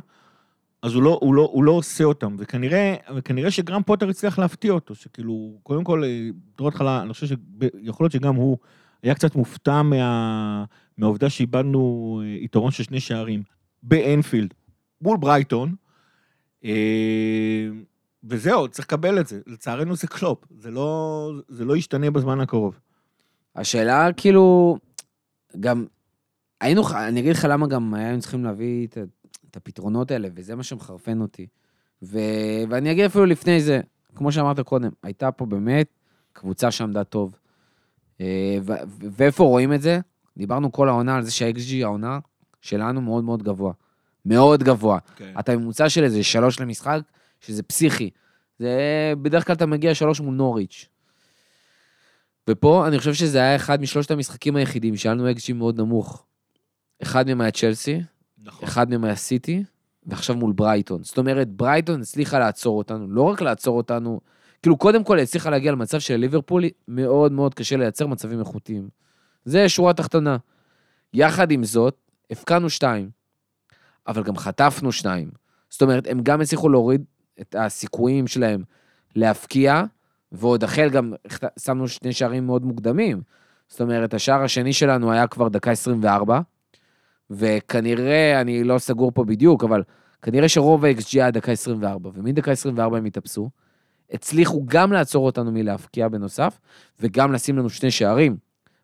[0.82, 4.72] אז הוא לא, הוא לא, הוא לא עושה אותם, וכנראה, וכנראה שגרם פוטר הצליח להפתיע
[4.72, 8.58] אותו, שכאילו, קודם כל, אה, בתור התחלה, אני חושב שיכול להיות שגם הוא
[9.02, 10.64] היה קצת מופתע מה,
[10.98, 13.42] מהעובדה שאיבדנו אה, יתרון של שני שערים
[13.82, 14.54] באנפילד,
[15.02, 15.74] מול ברייטון,
[16.64, 17.68] אה,
[18.24, 19.40] וזהו, צריך לקבל את זה.
[19.46, 22.80] לצערנו זה קלופ, זה לא, זה לא ישתנה בזמן הקרוב.
[23.56, 24.76] השאלה כאילו,
[25.60, 25.86] גם,
[26.60, 28.98] היינו, אני אגיד לך למה גם היינו צריכים להביא את,
[29.50, 31.46] את הפתרונות האלה, וזה מה שמחרפן אותי.
[32.02, 32.18] ו,
[32.68, 33.80] ואני אגיד אפילו לפני זה,
[34.14, 35.86] כמו שאמרת קודם, הייתה פה באמת
[36.32, 37.38] קבוצה שעמדה טוב.
[38.20, 38.58] אה,
[39.00, 40.00] ואיפה רואים את זה?
[40.36, 42.18] דיברנו כל העונה על זה שה-XG העונה
[42.60, 43.72] שלנו מאוד מאוד גבוה.
[44.28, 44.98] מאוד גבוה.
[45.16, 45.32] כן.
[45.40, 47.00] אתה ממוצע של איזה שלוש למשחק,
[47.40, 48.10] שזה פסיכי.
[48.58, 50.88] זה, בדרך כלל אתה מגיע שלוש מול נוריץ'.
[52.50, 56.24] ופה אני חושב שזה היה אחד משלושת המשחקים היחידים שהיה לנו אקג'י מאוד נמוך.
[57.02, 58.00] אחד מהם היה צ'לסי,
[58.42, 58.68] נכון.
[58.68, 59.64] אחד מהם היה סיטי,
[60.06, 61.04] ועכשיו מול ברייטון.
[61.04, 64.20] זאת אומרת, ברייטון הצליחה לעצור אותנו, לא רק לעצור אותנו,
[64.62, 68.88] כאילו קודם כל הצליחה להגיע למצב של ליברפול, מאוד מאוד קשה לייצר מצבים איכותיים.
[69.44, 70.36] זה שורה תחתונה.
[71.14, 71.96] יחד עם זאת,
[72.30, 73.10] הפקענו שתיים,
[74.08, 75.30] אבל גם חטפנו שניים.
[75.70, 77.04] זאת אומרת, הם גם הצליחו להוריד
[77.40, 78.62] את הסיכויים שלהם
[79.16, 79.82] להפקיע,
[80.32, 81.12] ועוד החל גם
[81.58, 83.22] שמנו שני שערים מאוד מוקדמים.
[83.68, 86.40] זאת אומרת, השער השני שלנו היה כבר דקה 24,
[87.30, 89.82] וכנראה, אני לא סגור פה בדיוק, אבל
[90.22, 93.50] כנראה שרוב ה-XG היה דקה 24, ומדקה 24 הם התאפסו.
[94.10, 96.58] הצליחו גם לעצור אותנו מלהפקיע בנוסף,
[97.00, 98.36] וגם לשים לנו שני שערים.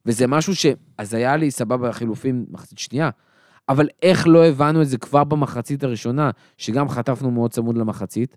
[0.06, 0.66] וזה משהו ש...
[0.98, 3.10] אז היה לי סבבה חילופים מחצית שנייה,
[3.68, 8.36] אבל איך לא הבנו את זה כבר במחצית הראשונה, שגם חטפנו מאוד צמוד למחצית,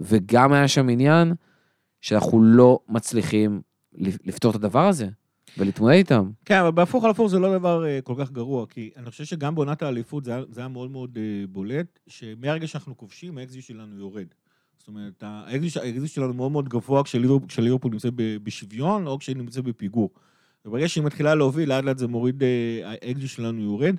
[0.00, 1.34] וגם היה שם עניין
[2.00, 3.60] שאנחנו לא מצליחים
[4.24, 5.08] לפתור את הדבר הזה
[5.58, 6.30] ולהתמודד איתם.
[6.44, 9.24] כן, אבל בהפוך על הפוך זה לא דבר אה, כל כך גרוע, כי אני חושב
[9.24, 13.98] שגם בעונת האליפות זה, זה היה מאוד מאוד אה, בולט, שמהרגע שאנחנו כובשים, האקזיט שלנו
[13.98, 14.26] יורד.
[14.78, 18.08] זאת אומרת, האקזיט שלנו מאוד מאוד גבוה כשליברפול נמצא
[18.42, 20.10] בשוויון, או כשהיא נמצאת בפיגור.
[20.64, 23.96] וברגע שהיא מתחילה להוביל, לאט לאט זה מוריד, אה, האקזיט שלנו יורד.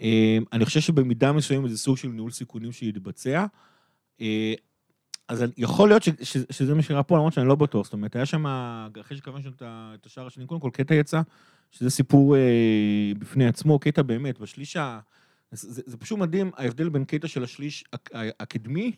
[0.00, 3.46] אה, אני חושב שבמידה מסוימת זה סוג של ניהול סיכונים שיתבצע.
[4.20, 4.54] אה,
[5.28, 6.02] אז יכול להיות
[6.50, 7.84] שזה מה שקרה פה, למרות שאני לא בטוח.
[7.84, 8.46] זאת אומרת, היה שם,
[9.00, 11.20] אחרי שכבשנו את השער השני, קודם כל קטע יצא,
[11.70, 15.00] שזה סיפור אה, בפני עצמו, קטע באמת, בשליש ה...
[15.52, 18.92] זה, פשוט מדהים, ההבדל בין קטע של השליש הקדמי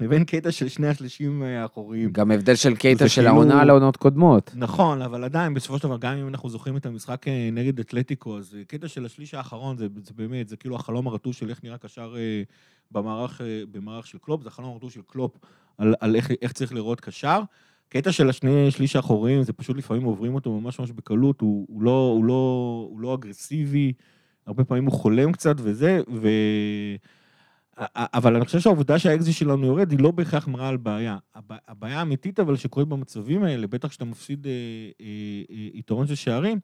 [0.00, 2.12] לבין קטע של שני השלישים אה, האחוריים.
[2.12, 4.50] גם הבדל של קייטה של כאילו- העונה לעונות קודמות.
[4.56, 8.38] נכון, אבל עדיין, בסופו של דבר, גם אם אנחנו זוכרים את המשחק אה, נגד אתלטיקו,
[8.38, 11.64] אז אה, קטע של השליש האחרון, זה, זה באמת, זה כאילו החלום הרטוש של איך
[11.64, 12.42] נראה קשר אה,
[12.90, 15.36] במערך, אה, במערך של קלופ, זה החלום הרטוב של קלופ
[15.78, 17.40] על, על איך, איך צריך לראות קשר.
[17.88, 21.82] קטע של השני שליש האחוריים, זה פשוט לפעמים עוברים אותו ממש ממש בקלות, הוא, הוא,
[21.82, 23.92] לא, הוא, לא, הוא לא אגרסיבי,
[24.46, 26.28] הרבה פעמים הוא חולם קצת וזה, ו...
[27.96, 31.18] אבל אני חושב שהעובדה שהאקזיט שלנו יורד, היא לא בהכרח מראה על בעיה.
[31.34, 34.50] הבע- הבעיה האמיתית אבל שקורית במצבים האלה, בטח כשאתה מפסיד אה,
[35.00, 35.06] אה,
[35.50, 36.58] אה, יתרון של שערים,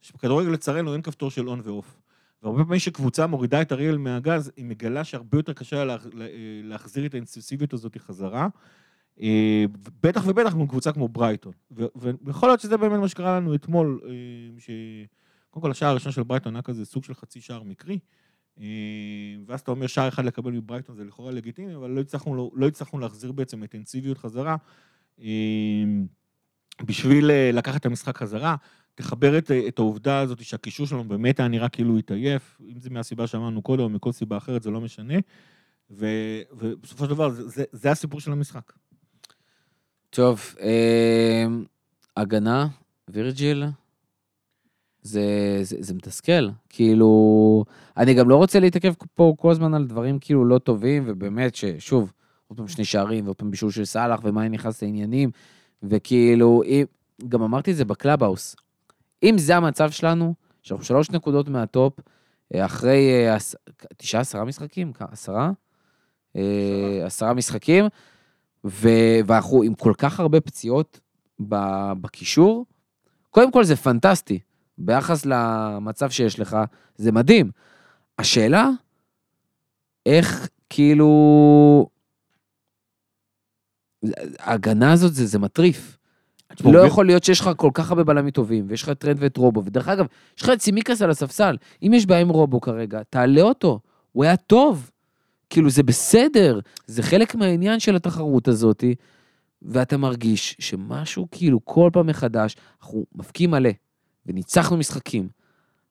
[0.00, 1.98] שבכדורגל לצערנו אין כפתור של on ו off.
[2.42, 6.26] והרבה פעמים כשקבוצה מורידה את אריאל מהגז, היא מגלה שהרבה יותר קשה לה לה- לה-
[6.64, 8.48] להחזיר את האינטנסיביות הזאת חזרה.
[10.02, 11.52] בטח ובטח מול קבוצה כמו ברייטון.
[12.24, 14.10] ויכול להיות שזה באמת מה שקרה לנו אתמול, אה,
[14.58, 14.70] ש...
[15.50, 17.98] קודם כל השער הראשון של ברייטון היה כזה סוג של חצי שער מקרי.
[18.60, 18.66] אה,
[19.46, 22.68] ואז אתה אומר שער אחד לקבל מברייטון זה לכאורה לגיטימי, אבל לא הצלחנו, לא
[23.00, 24.56] להחזיר בעצם אינטנסיביות חזרה.
[25.20, 25.84] אה,
[26.84, 28.56] בשביל אה, לקחת את המשחק חזרה,
[28.94, 33.26] תחבר את, את העובדה הזאת שהקישור שלנו באמת היה נראה כאילו התעייף, אם זה מהסיבה
[33.26, 35.14] שאמרנו קודם או מכל סיבה אחרת, זה לא משנה.
[35.90, 36.06] ו,
[36.52, 38.72] ובסופו של דבר, זה, זה, זה הסיפור של המשחק.
[40.10, 41.46] טוב, אה,
[42.16, 42.68] הגנה,
[43.08, 43.64] וירג'יל,
[45.02, 46.48] זה, זה, זה מתסכל.
[46.68, 47.64] כאילו,
[47.96, 52.12] אני גם לא רוצה להתעכב פה כל הזמן על דברים כאילו לא טובים, ובאמת ששוב,
[52.48, 55.30] עוד פעם שני שערים, ועוד פעם בישול של סאלח, ומה נכנס לעניינים,
[55.82, 56.84] וכאילו, אם,
[57.28, 58.56] גם אמרתי את זה בקלאבהאוס,
[59.22, 62.00] אם זה המצב שלנו, שאנחנו שלוש נקודות מה top,
[62.54, 63.36] אה, אחרי אה,
[63.96, 64.92] תשעה, עשרה משחקים?
[64.92, 65.50] כ- עשרה?
[66.36, 67.84] אה, עשרה משחקים,
[68.64, 71.00] ו- ואנחנו עם כל כך הרבה פציעות
[72.00, 72.66] בקישור,
[73.30, 74.38] קודם כל זה פנטסטי.
[74.78, 76.56] ביחס למצב שיש לך,
[76.96, 77.50] זה מדהים.
[78.18, 78.68] השאלה,
[80.06, 81.88] איך כאילו...
[84.38, 85.98] ההגנה הזאת זה, זה מטריף.
[86.64, 89.36] לא יכול להיות שיש לך כל כך הרבה בלמים טובים, ויש לך את טרנט ואת
[89.36, 90.06] רובו, ודרך אגב,
[90.36, 91.56] יש לך את צימיקס על הספסל.
[91.82, 93.80] אם יש בעיה עם רובו כרגע, תעלה אותו,
[94.12, 94.90] הוא היה טוב.
[95.50, 98.94] כאילו, זה בסדר, זה חלק מהעניין של התחרות הזאתי,
[99.62, 103.70] ואתה מרגיש שמשהו כאילו כל פעם מחדש, אנחנו מבקיעים מלא,
[104.26, 105.28] וניצחנו משחקים,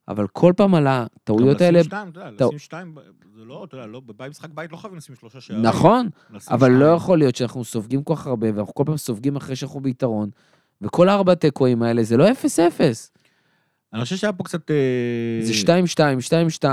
[0.07, 2.45] אבל כל פעם על הטעויות האלה, לשים שתיים, אתה יודע.
[2.45, 2.95] לשים שתיים,
[3.35, 5.63] זה לא, אתה יודע, לא, במשחק בית לא חייבים לשים שלושה שערים.
[5.65, 6.09] נכון,
[6.47, 6.85] אבל לא.
[6.85, 10.29] יכול להיות שאנחנו סופגים כל כך הרבה, ואנחנו כל פעם סופגים אחרי שאנחנו ביתרון,
[10.81, 12.31] וכל הארבע תיקואים האלה זה לא 0-0,
[13.93, 14.71] אני חושב שהיה פה קצת...
[14.71, 14.75] אה,
[15.41, 15.97] זה 2-2,
[16.59, 16.63] 2-2,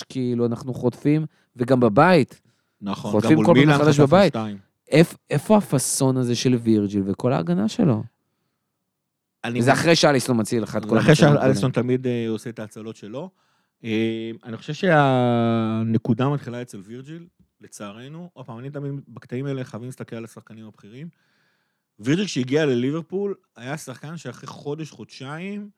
[0.00, 1.26] 3-3, כאילו, אנחנו חוטפים,
[1.56, 2.40] וגם בבית.
[2.82, 4.32] נכון, גם מול מילאן חטפנו בבית.
[4.32, 4.56] שתיים.
[4.90, 8.02] איפ, איפה הפאסון הזה של וירג'יל וכל ההגנה שלו?
[9.48, 12.96] אני- זה אחרי שאליסון מציל לך את כל אחרי שאליסון תמיד אה, עושה את ההצלות
[12.96, 13.30] שלו.
[13.84, 17.26] אה, אני חושב שהנקודה מתחילה אצל וירג'יל,
[17.60, 18.30] לצערנו.
[18.32, 21.08] עוד פעם, אני תמיד בקטעים האלה חייבים להסתכל על השחקנים הבכירים.
[22.00, 25.70] וירג'יל כשהגיע לליברפול, היה שחקן שאחרי חודש, חודשיים,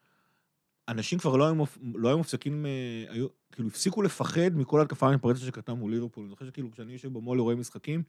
[0.89, 1.65] אנשים כבר לא היו.
[1.95, 2.71] לא היו מופסקים, אה,
[3.13, 6.23] היו, כאילו הפסיקו לפחד מכל התקפה המתפרצת שקרתה מול ליברפול.
[6.25, 8.03] אני זוכר שכאילו כשאני יושב במו"ל ורואה משחקים,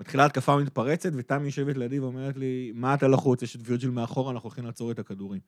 [0.00, 3.42] מתחילה התקפה מתפרצת, ותמי יושבת לידי ואומרת לי, מה אתה לחוץ?
[3.42, 5.40] יש את וירג'יל מאחורה, אנחנו הולכים לעצור את הכדורים.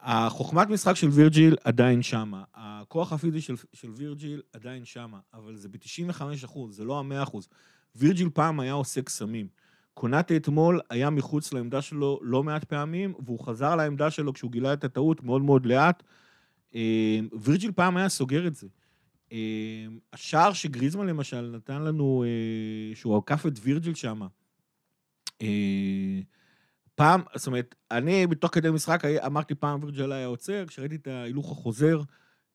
[0.00, 5.68] החוכמת משחק של וירג'יל עדיין שמה, הכוח הפיזי של, של וירג'יל עדיין שמה, אבל זה
[5.68, 7.48] ב-95 אחוז, זה לא ה-100 אחוז.
[7.96, 9.46] וירג'יל פעם היה עושה קסמים.
[9.94, 14.72] קונאטה אתמול היה מחוץ לעמדה שלו לא מעט פעמים, והוא חזר לעמדה שלו כשהוא גילה
[14.72, 16.02] את הטעות מאוד מאוד לאט.
[16.74, 18.66] אה, וירג'יל פעם היה סוגר את זה.
[19.32, 24.20] אה, השער שגריזמן למשל נתן לנו, אה, שהוא עקף את וירג'יל שם,
[26.94, 31.52] פעם, זאת אומרת, אני בתוך כדי משחק אמרתי פעם וירג'יל היה עוצר, כשראיתי את ההילוך
[31.52, 32.00] החוזר,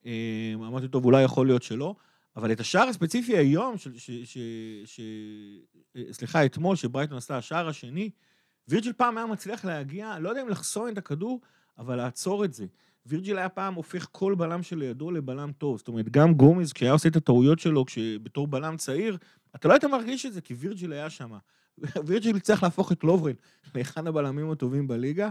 [0.06, 1.96] אה, אמרתי, טוב, אולי יכול להיות שלא,
[2.36, 4.38] אבל את השער הספציפי היום, ש, ש,
[4.86, 5.00] ש,
[5.96, 8.10] אה, סליחה, אתמול, שברייטון עשתה השער השני,
[8.68, 11.42] וירג'יל פעם היה מצליח להגיע, לא יודע אם לחסום את הכדור,
[11.78, 12.66] אבל לעצור את זה.
[13.08, 15.78] וירג'יל היה פעם הופך כל בלם שלידו לבלם טוב.
[15.78, 17.86] זאת אומרת, גם גומז, כשהיה עושה את הטעויות שלו,
[18.24, 19.18] בתור בלם צעיר,
[19.56, 21.32] אתה לא היית מרגיש את זה, כי וירג'יל היה שם.
[22.06, 23.34] וירג'יל הצליח להפוך את לוברן
[23.76, 25.30] לאחד הבלמים הטובים בליגה,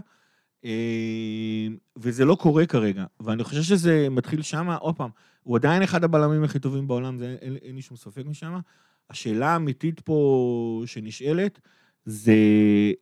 [0.65, 3.05] אה, וזה לא קורה כרגע.
[3.19, 5.09] ואני חושב שזה מתחיל שם, עוד פעם,
[5.43, 8.59] הוא עדיין אחד הבלמים הכי טובים בעולם, זה, אין, אין לי שום ספק משם.
[9.09, 11.59] השאלה האמיתית פה שנשאלת,
[12.05, 12.33] זה,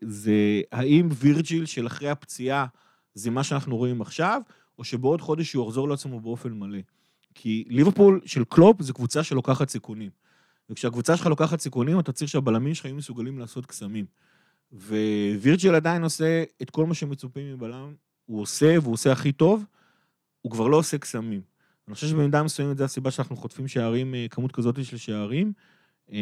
[0.01, 2.65] זה האם וירג'יל של אחרי הפציעה
[3.13, 4.41] זה מה שאנחנו רואים עכשיו,
[4.79, 6.79] או שבעוד חודש הוא יחזור לעצמו באופן מלא.
[7.35, 10.09] כי ליברפול של קלופ זה קבוצה שלוקחת סיכונים.
[10.69, 14.05] וכשהקבוצה שלך לוקחת סיכונים, אתה צריך שהבלמים שלך יהיו מסוגלים לעשות קסמים.
[14.73, 17.93] ווירג'יל עדיין עושה את כל מה שמצופים מבלם,
[18.25, 19.65] הוא עושה, והוא עושה הכי טוב,
[20.41, 21.41] הוא כבר לא עושה קסמים.
[21.87, 25.53] אני חושב שבמידה מסוימת זו הסיבה שאנחנו חוטפים שערים, אה, כמות כזאת של שערים.
[26.11, 26.19] אה,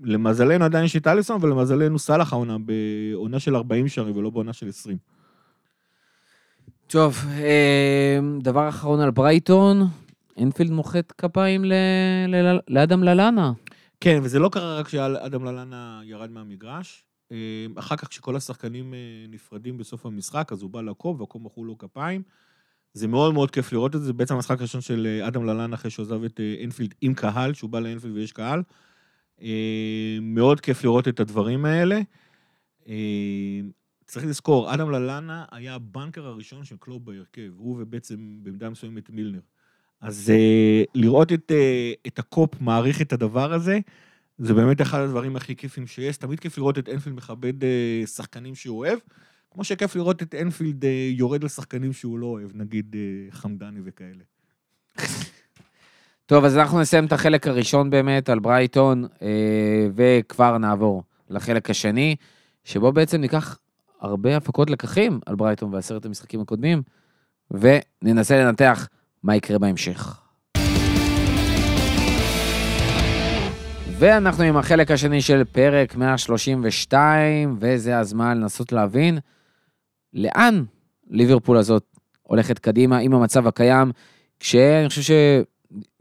[0.00, 4.68] למזלנו עדיין יש את אליסון, ולמזלנו סאלח העונה בעונה של 40 שערים ולא בעונה של
[4.68, 4.98] 20.
[6.90, 9.82] טוב, אה, דבר אחרון על ברייטון,
[10.36, 11.72] אינפילד מוחאת כפיים ל-
[12.28, 13.52] ל- לאדם ללאנה.
[14.00, 17.04] כן, וזה לא קרה רק כשאדם ללאנה ירד מהמגרש.
[17.32, 17.36] אה,
[17.76, 18.98] אחר כך כשכל השחקנים אה,
[19.28, 22.22] נפרדים בסוף המשחק, אז הוא בא לקום והקום מחאו לו כפיים.
[22.92, 26.24] זה מאוד מאוד כיף לראות את זה, בעצם המשחק הראשון של אדם ללאנה אחרי שעזב
[26.24, 28.62] את אינפילד עם קהל, שהוא בא לאינפילד ויש קהל.
[30.20, 32.00] מאוד כיף לראות את הדברים האלה.
[34.10, 39.40] צריך לזכור, אדם ללאנה היה הבנקר הראשון של קלוב בהרכב, הוא ובעצם במידה מסוימת מילנר.
[40.00, 43.78] אז אה, לראות את, אה, את הקופ מעריך את הדבר הזה,
[44.38, 46.16] זה באמת אחד הדברים הכי כיפים שיש.
[46.16, 48.98] תמיד כיף לראות את אנפילד מכבד אה, שחקנים שהוא אוהב,
[49.50, 52.96] כמו שכיף לראות את אנפילד יורד לשחקנים שהוא לא אוהב, נגיד
[53.30, 54.24] חמדני וכאלה.
[56.26, 59.04] טוב, אז אנחנו נסיים את החלק הראשון באמת על ברייטון,
[59.94, 62.16] וכבר נעבור לחלק השני,
[62.64, 63.58] שבו בעצם ניקח
[64.00, 66.82] הרבה הפקות לקחים על ברייטון ועשרת המשחקים הקודמים,
[67.50, 68.88] וננסה לנתח
[69.22, 70.20] מה יקרה בהמשך.
[73.98, 79.18] ואנחנו עם החלק השני של פרק 132, וזה הזמן לנסות להבין
[80.14, 80.64] לאן
[81.10, 81.84] ליברפול הזאת
[82.22, 83.92] הולכת קדימה עם המצב הקיים,
[84.40, 85.14] כשאני חושב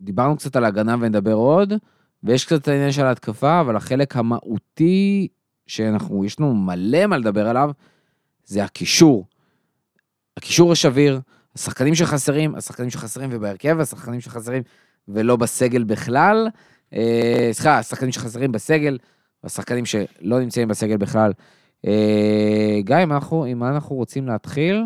[0.02, 1.74] שדיברנו קצת על ההגנה ונדבר עוד,
[2.24, 5.28] ויש קצת את העניין של ההתקפה, אבל החלק המהותי
[5.70, 7.72] שאנחנו, יש לנו מלא מה לדבר עליו,
[8.46, 9.26] זה הקישור.
[10.38, 11.20] הקישור השביר,
[11.56, 14.64] השחקנים שחסרים, השחקנים שחסרים ובהרכב, השחקנים שחסרים
[15.08, 16.48] ולא בסגל בכלל.
[16.94, 18.98] אה, סליחה, השחקנים שחסרים בסגל,
[19.44, 21.34] והשחקנים שלא נמצאים בסגל בכלל.
[21.88, 24.84] אה, גיא, עם, אנחנו, מה אנחנו רוצים להתחיל?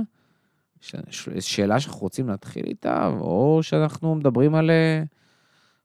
[0.81, 0.95] ש-
[1.39, 5.03] שאלה שאנחנו רוצים להתחיל איתה, או שאנחנו מדברים על אה,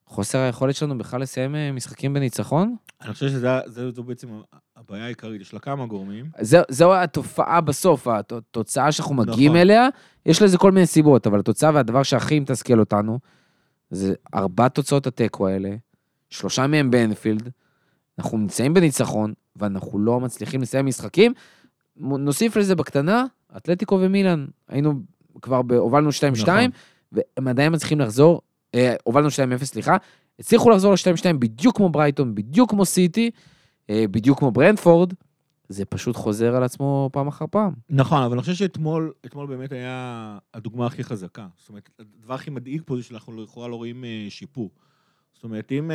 [0.09, 2.77] חוסר היכולת שלנו בכלל לסיים אה, משחקים בניצחון?
[3.03, 4.29] אני חושב שזו בעצם
[4.77, 6.31] הבעיה העיקרית, יש לה כמה גורמים.
[6.41, 9.61] זה, זו התופעה בסוף, התוצאה שאנחנו מגיעים נכון.
[9.61, 9.89] אליה,
[10.27, 13.19] יש לזה כל מיני סיבות, אבל התוצאה והדבר שהכי מתסכל אותנו,
[13.91, 15.71] זה ארבע תוצאות התיקו האלה,
[16.31, 17.51] שלושה מהם באנפילד,
[18.19, 21.33] אנחנו נמצאים בניצחון, ואנחנו לא מצליחים לסיים משחקים.
[21.97, 23.25] נוסיף לזה בקטנה,
[23.57, 24.95] אתלטיקו ומילאן, היינו
[25.43, 26.71] כבר, הובלנו 2-2, נכון.
[27.13, 28.41] והם עדיין מצליחים לחזור,
[28.75, 29.97] אה, הובלנו 2-0, סליחה,
[30.39, 33.31] הצליחו לחזור ל-2-2 בדיוק כמו ברייטון, בדיוק כמו סיטי,
[33.91, 35.13] אה, בדיוק כמו ברנדפורד,
[35.69, 37.73] זה פשוט חוזר על עצמו פעם אחר פעם.
[37.91, 41.47] נכון, אבל אני חושב שאתמול אתמול באמת היה הדוגמה הכי חזקה.
[41.57, 44.71] זאת אומרת, הדבר הכי מדאיג פה זה שאנחנו לכאורה לא רואים אה, שיפור.
[45.35, 45.91] זאת אומרת, אם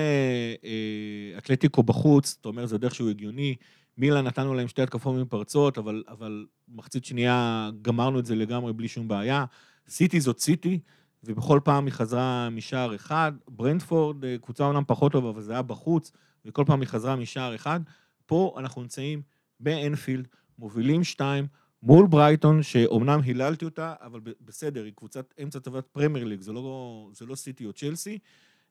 [1.37, 3.55] אתלטיקו בחוץ, אתה אומר, זה דרך שהוא הגיוני,
[3.97, 8.87] מילאן נתנו להם שתי התקפות מפרצות, אבל, אבל מחצית שנייה גמרנו את זה לגמרי בלי
[8.87, 9.45] שום בעיה.
[9.87, 10.79] סיטי זאת סיטי,
[11.23, 13.31] ובכל פעם היא חזרה משער אחד.
[13.47, 16.11] ברנדפורד, אה, קבוצה אומנם פחות טובה, אבל זה היה בחוץ,
[16.45, 17.79] וכל פעם היא חזרה משער אחד.
[18.25, 19.21] פה אנחנו נמצאים
[19.59, 20.27] באנפילד,
[20.59, 21.47] מובילים שתיים,
[21.83, 27.09] מול ברייטון, שאומנם היללתי אותה, אבל בסדר, היא קבוצת אמצע טבעת פרמייר ליג, זה לא,
[27.13, 28.19] זה לא סיטי או צ'לסי,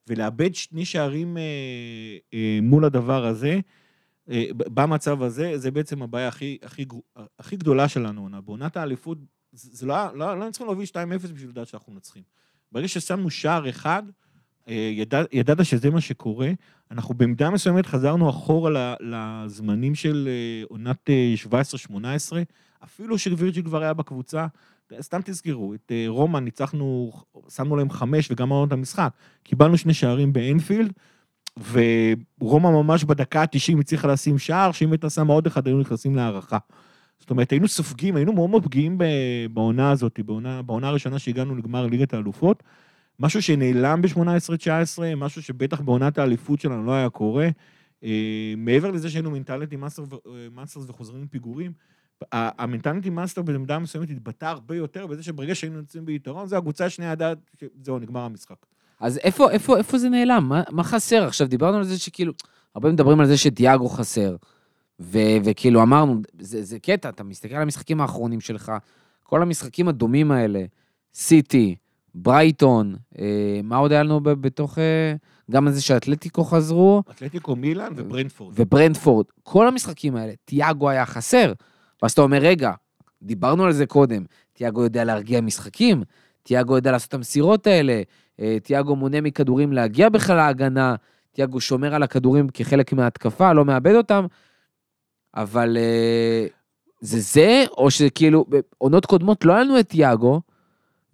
[0.08, 1.42] ולאבד שני שערים אה,
[2.34, 3.60] אה, מול הדבר הזה,
[4.30, 6.84] אה, במצב הזה, זה בעצם הבעיה הכי, הכי,
[7.38, 8.28] הכי גדולה שלנו.
[8.44, 9.18] בעונת האליפות,
[9.52, 10.96] זה, לא, היה- לא, לא היינו צריכים להוביל 2-0
[11.34, 12.22] בשביל לדעת שאנחנו מנצחים.
[12.72, 14.02] ברגע ששמנו שער אחד,
[14.68, 16.50] אה, ידע, ידעת שזה מה שקורה.
[16.90, 21.34] אנחנו במידה מסוימת חזרנו אחורה לזמנים של אה, עונת אה,
[21.90, 21.96] 17-18,
[22.84, 24.46] אפילו שווירג'יל כבר היה בקבוצה.
[25.00, 27.12] סתם תזכרו, את אה, רומא ניצחנו,
[27.48, 29.12] שמנו להם חמש וגמרנו את המשחק.
[29.42, 30.92] קיבלנו שני שערים באנפילד,
[31.72, 36.58] ורומא ממש בדקה ה-90 הצליחה לשים שער, שאם הייתה שמה עוד אחד, היינו נכנסים להערכה.
[37.22, 38.98] זאת אומרת, היינו סופגים, היינו מאוד מאוד פגיעים
[39.52, 42.62] בעונה הזאת, בעונה, בעונה הראשונה שהגענו לגמר ליגת האלופות.
[43.20, 47.48] משהו שנעלם ב-18-19, משהו שבטח בעונת האליפות שלנו לא היה קורה.
[48.04, 49.76] אה, מעבר לזה שהיינו mentality
[50.52, 51.72] monsters וחוזרים מפיגורים,
[52.32, 56.84] ה mentality monster במידה מסוימת התבטא הרבה יותר בזה שברגע שהיינו יוצאים ביתרון, זה הקבוצה
[56.84, 58.56] השנייה ידעת שזהו, נגמר המשחק.
[59.00, 60.46] אז איפה, איפה, איפה זה נעלם?
[60.48, 61.24] מה, מה חסר?
[61.24, 62.32] עכשיו, דיברנו על זה שכאילו,
[62.74, 64.36] הרבה מדברים על זה שתיאגו חסר,
[65.00, 68.72] ו, וכאילו אמרנו, זה, זה קטע, אתה מסתכל על המשחקים האחרונים שלך,
[69.22, 70.64] כל המשחקים הדומים האלה,
[71.14, 71.76] סיטי,
[72.14, 74.78] ברייטון, אה, מה עוד היה לנו ב- בתוך...
[74.78, 75.14] אה,
[75.50, 78.54] גם זה שאתלטיקו חזרו, אתלטיקו מילאן וברנדפורד.
[78.56, 81.52] וברנדפורד, כל המשחקים האלה, תיאגו היה חסר.
[82.02, 82.72] ואז אתה אומר, רגע,
[83.22, 86.02] דיברנו על זה קודם, תיאגו יודע להרגיע משחקים,
[86.42, 88.02] תיאגו יודע לעשות את המסירות האלה,
[88.40, 90.94] אה, תיאגו מונע מכדורים להגיע בכלל להגנה,
[91.32, 94.26] תיאגו שומר על הכדורים כחלק מההתקפה, לא מאבד אותם,
[95.34, 96.46] אבל אה,
[97.00, 100.40] זה זה, או שכאילו, בעונות קודמות לא היה לנו את תיאגו,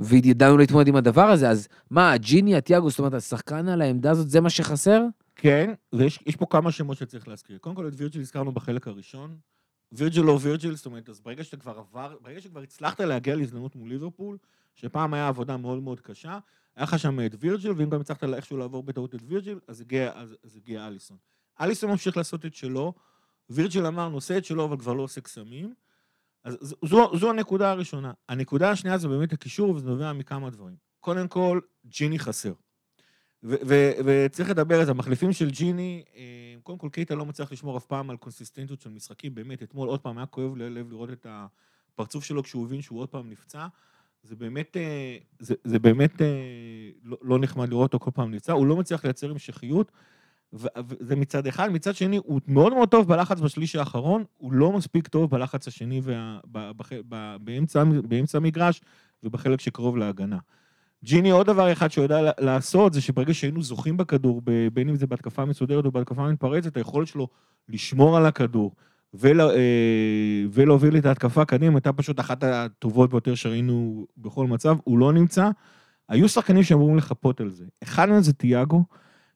[0.00, 4.30] וידענו להתמודד עם הדבר הזה, אז מה, הג'יני, התיאגו, זאת אומרת, השחקן על העמדה הזאת,
[4.30, 5.02] זה מה שחסר?
[5.36, 7.58] כן, ויש יש פה כמה שמות שצריך להזכיר.
[7.58, 9.36] קודם כל את וירג'יל הזכרנו בחלק הראשון.
[9.92, 13.76] וירג'יל לא וירג'יל, זאת אומרת, אז ברגע שאתה כבר עבר, ברגע שכבר הצלחת להגיע להזדמנות
[13.76, 14.36] מול ליברפול,
[14.74, 16.38] שפעם היה עבודה מאוד מאוד קשה,
[16.76, 20.12] היה לך שם את וירג'יל, ואם גם הצלחת איכשהו לעבור בטעות את וירג'יל, אז הגיע,
[20.14, 21.16] אז, אז הגיע אליסון.
[21.60, 22.92] אליסון ממשיך לעשות את שלו,
[23.50, 25.74] וירג'יל אמרנו, עושה את שלו, אבל כבר לא עושה קסמים.
[26.44, 28.12] אז זו, זו הנקודה הראשונה.
[28.28, 30.76] הנקודה השנייה זה באמת הקישור, וזה נובע מכמה דברים.
[31.00, 32.52] קודם כל, ג'יני חסר.
[33.42, 37.52] ו- ו- וצריך לדבר על זה, המחליפים של ג'יני, אה, קודם כל קייטה לא מצליח
[37.52, 41.10] לשמור אף פעם על קונסיסטנטיות של משחקים, באמת, אתמול עוד פעם היה כואב ללב לראות
[41.10, 43.66] את הפרצוף שלו כשהוא הבין שהוא עוד פעם נפצע.
[44.22, 46.26] זה באמת, אה, זה, זה באמת אה,
[47.02, 49.92] לא, לא נחמד לראות אותו כל פעם נפצע, הוא לא מצליח לייצר המשכיות,
[50.52, 51.68] וזה מצד אחד.
[51.72, 56.00] מצד שני, הוא מאוד מאוד טוב בלחץ בשליש האחרון, הוא לא מספיק טוב בלחץ השני
[56.04, 58.80] וה, ב, ב, ב, באמצע, באמצע המגרש
[59.22, 60.38] ובחלק שקרוב להגנה.
[61.04, 65.06] ג'יני, עוד דבר אחד שהוא יודע לעשות, זה שברגע שהיינו זוכים בכדור, בין אם זה
[65.06, 67.28] בהתקפה מסודרת או בהתקפה מתפרצת, היכולת שלו
[67.68, 68.74] לשמור על הכדור
[69.14, 74.98] ולה, אה, ולהוביל את ההתקפה קדימה, הייתה פשוט אחת הטובות ביותר שראינו בכל מצב, הוא
[74.98, 75.50] לא נמצא.
[76.08, 77.64] היו שחקנים שאמורים לחפות על זה.
[77.82, 78.84] אחד מהם זה תיאגו,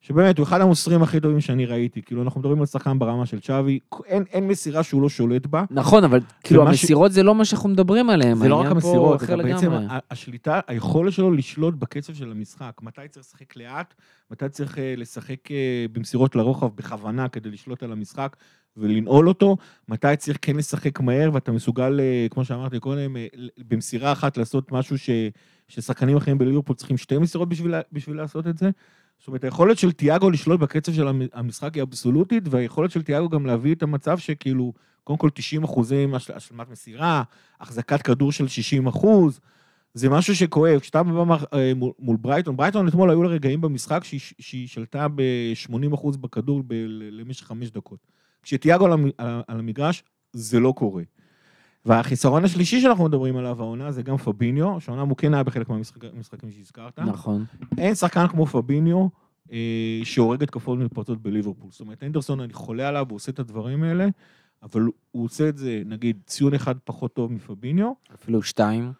[0.03, 2.01] שבאמת הוא אחד המוסרים הכי טובים שאני ראיתי.
[2.01, 5.63] כאילו, אנחנו מדברים על שחקן ברמה של צ'אבי, אין, אין מסירה שהוא לא שולט בה.
[5.69, 7.13] נכון, אבל כאילו המסירות ש...
[7.13, 8.37] זה לא מה שאנחנו מדברים עליהן.
[8.37, 9.71] זה לא רק המסירות, זה בעצם
[10.11, 12.71] השליטה, היכולת שלו לשלוט בקצב של המשחק.
[12.81, 13.93] מתי צריך לשחק לאט,
[14.31, 18.35] מתי צריך אה, לשחק אה, במסירות לרוחב בכוונה כדי לשלוט על המשחק
[18.77, 19.57] ולנעול אותו,
[19.89, 23.15] מתי צריך כן לשחק מהר, ואתה מסוגל, אה, כמו שאמרתי קודם,
[23.57, 25.09] במסירה אחת לעשות משהו ש...
[25.67, 28.69] ששחקנים אחרים בליברפול צריכים שתי מסירות בשביל, בשביל לעשות את זה.
[29.19, 33.45] זאת אומרת, היכולת של תיאגו לשלוט בקצב של המשחק היא אבסולוטית, והיכולת של תיאגו גם
[33.45, 34.73] להביא את המצב שכאילו,
[35.03, 37.23] קודם כל 90 אחוזים השלמת מסירה,
[37.61, 39.39] החזקת כדור של 60 אחוז,
[39.93, 40.79] זה משהו שכואב.
[40.79, 44.03] כשאתה בא אה, מול ברייטון, ברייטון אתמול היו לה רגעים במשחק
[44.39, 47.99] שהיא, שלטה ב-80 אחוז בכדור ב- למשך חמש דקות.
[48.43, 48.85] כשתיאגו
[49.17, 51.03] על המגרש, זה לא קורה.
[51.85, 56.51] והחיסרון השלישי שאנחנו מדברים עליו העונה זה גם פביניו, שהעונה הוא כן היה בחלק מהמשחקים
[56.51, 56.99] שהזכרת.
[56.99, 57.45] נכון.
[57.77, 59.07] אין שחקן כמו פביניו
[59.51, 61.71] אה, שהורג התקפות מתפרצות בליברפול.
[61.71, 64.07] זאת אומרת, אנדרסון, אני חולה עליו, הוא עושה את הדברים האלה,
[64.63, 67.91] אבל הוא עושה את זה, נגיד, ציון אחד פחות טוב מפביניו.
[68.13, 68.91] אפילו שתיים.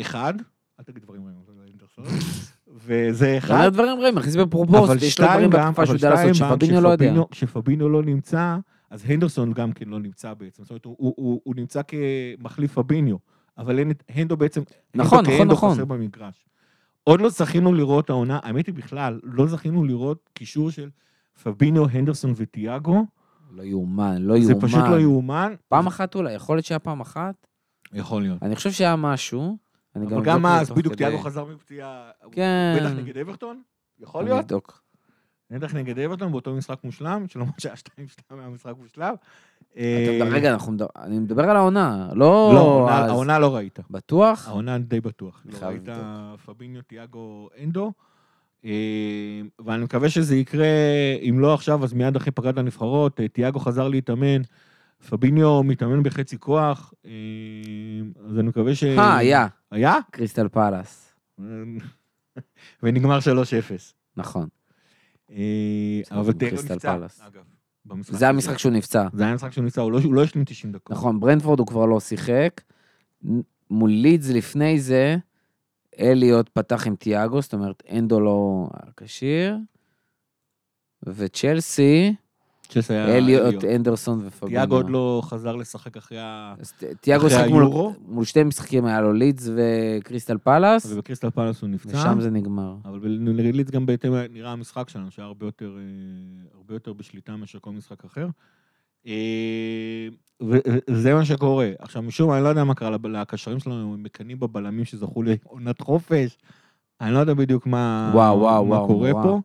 [0.00, 0.34] אחד,
[0.80, 2.04] אל תגיד דברים רעים, לא אנדרסון.
[2.84, 3.64] וזה אחד.
[3.64, 7.14] לא דברים רעים, מכניס בפרופורט, בתקופה שהוא יודע לעשות, שפביניו לא יודע.
[7.30, 8.56] כשפביניו לא נמצא,
[8.90, 12.74] אז הנדרסון גם כן לא נמצא בעצם, זאת אומרת, הוא, הוא, הוא, הוא נמצא כמחליף
[12.74, 13.16] פביניו,
[13.58, 14.62] אבל אין, הנדו בעצם,
[14.94, 15.72] נכון, הנדו נכון, נכון.
[15.72, 16.48] חסר במגרש.
[17.04, 20.90] עוד לא זכינו לראות העונה, האמת היא בכלל, לא זכינו לראות קישור של
[21.42, 23.06] פביניו, הנדרסון וטיאגו.
[23.50, 24.46] לא יאומן, לא יאומן.
[24.46, 25.54] זה פשוט לא יאומן.
[25.68, 27.46] פעם אחת אולי, יכול להיות שהיה פעם אחת?
[27.92, 28.42] יכול להיות.
[28.42, 29.58] אני חושב שהיה משהו.
[29.96, 32.76] אבל גם אז, בדיוק, טיאגו חזר מפציעה, כן.
[32.80, 33.62] בטח נגד אברטון,
[33.98, 34.52] יכול להיות.
[34.52, 34.60] אני
[35.50, 37.78] נדח נגד אברטון באותו משחק מושלם, שלמרות שהיה 2-2
[38.30, 39.14] היה משחק מושלם.
[39.76, 40.56] אה, רגע,
[40.96, 42.50] אני מדבר על העונה, לא...
[42.54, 43.78] לא, העונה לא ראית.
[43.90, 44.48] בטוח?
[44.48, 45.42] העונה די בטוח.
[45.44, 45.88] לא ראית
[46.46, 47.92] פביניו, תיאגו, אנדו.
[48.64, 50.66] אה, ואני מקווה שזה יקרה,
[51.28, 53.20] אם לא עכשיו, אז מיד אחרי פגרת הנבחרות.
[53.20, 54.42] אה, תיאגו חזר להתאמן,
[55.08, 56.92] פביניו מתאמן בחצי כוח,
[58.28, 58.84] אז אני מקווה ש...
[58.84, 59.46] אה, היה.
[59.70, 59.94] היה?
[60.10, 61.14] קריסטל פאלאס.
[62.82, 63.20] ונגמר 3-0.
[64.16, 64.48] נכון.
[65.30, 67.42] אה, אבל תיאגו נפצע, אגב.
[68.00, 69.08] זה המשחק שהוא נפצע.
[69.12, 70.96] זה היה המשחק שהוא נפצע, הוא לא השלים 90 דקות.
[70.96, 72.60] נכון, ברנדפורד הוא כבר לא שיחק.
[73.70, 75.16] מול לידס לפני זה,
[76.00, 79.56] אליוט פתח עם תיאגו, זאת אומרת, אנדו לא כשיר.
[81.02, 82.14] וצ'לסי,
[82.90, 84.50] אליוט, אנדרסון ופבינו.
[84.50, 86.18] תיאגו עוד לא חזר לשחק אחרי
[87.36, 87.94] היורו.
[88.08, 90.86] מול שתי משחקים היה לו לידס וקריסטל פלאס.
[90.92, 91.98] ובקריסטל פלאס הוא נפצע.
[91.98, 92.74] ושם זה נגמר.
[92.84, 95.82] אבל נגד לידס גם בהתאם נראה המשחק שלנו, שהיה הרבה יותר, אה,
[96.54, 98.28] הרבה יותר בשליטה מאשר כל משחק אחר.
[99.06, 100.08] אה,
[100.90, 101.70] וזה מה שקורה.
[101.78, 105.80] עכשיו, משום מה, אני לא יודע מה קרה לקשרים שלנו, הם מקנאים בבלמים שזכו לעונת
[105.80, 106.38] חופש.
[107.00, 109.24] אני לא יודע בדיוק מה, וואו, וואו, מה וואו, קורה וואו.
[109.24, 109.40] פה,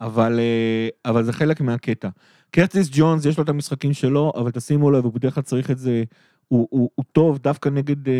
[0.00, 2.08] אבל, אה, אבל זה חלק מהקטע.
[2.50, 5.78] קרטיס ג'ונס, יש לו את המשחקים שלו, אבל תשימו לב, הוא בדרך כלל צריך את
[5.78, 6.04] זה,
[6.48, 8.14] הוא, הוא, הוא טוב דווקא נגד אה,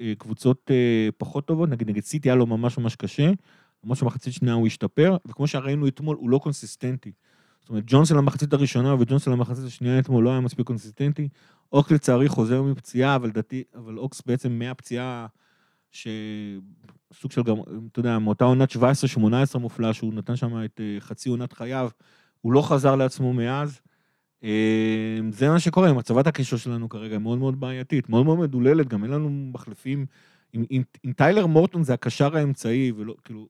[0.00, 3.30] אה, קבוצות אה, פחות טובות, נגיד נגד סיטי היה לו ממש ממש קשה,
[3.84, 7.12] למרות שמחצית שנייה הוא השתפר, וכמו שראינו אתמול, הוא לא קונסיסטנטי.
[7.60, 11.28] זאת אומרת, ג'ונס למחצית הראשונה וג'ונס למחצית השנייה אתמול לא היה מספיק קונסיסטנטי.
[11.72, 15.26] אוקס לצערי חוזר מפציעה, אבל דתי, אבל אוקס בעצם מהפציעה,
[15.90, 17.56] שסוג של גם,
[17.92, 18.78] אתה יודע, מאותה עונת 17-18
[19.58, 21.88] מופלאה, שהוא נתן שם את אה, חצי עונת חייו,
[22.46, 23.80] הוא לא חזר לעצמו מאז.
[24.44, 29.04] אה, זה מה שקורה, מצבת הקשר שלנו כרגע מאוד מאוד בעייתית, מאוד מאוד מדוללת, גם
[29.04, 30.06] אין לנו מחליפים.
[30.52, 33.46] עם, עם, עם טיילר מורטון זה הקשר האמצעי, ולא, כאילו,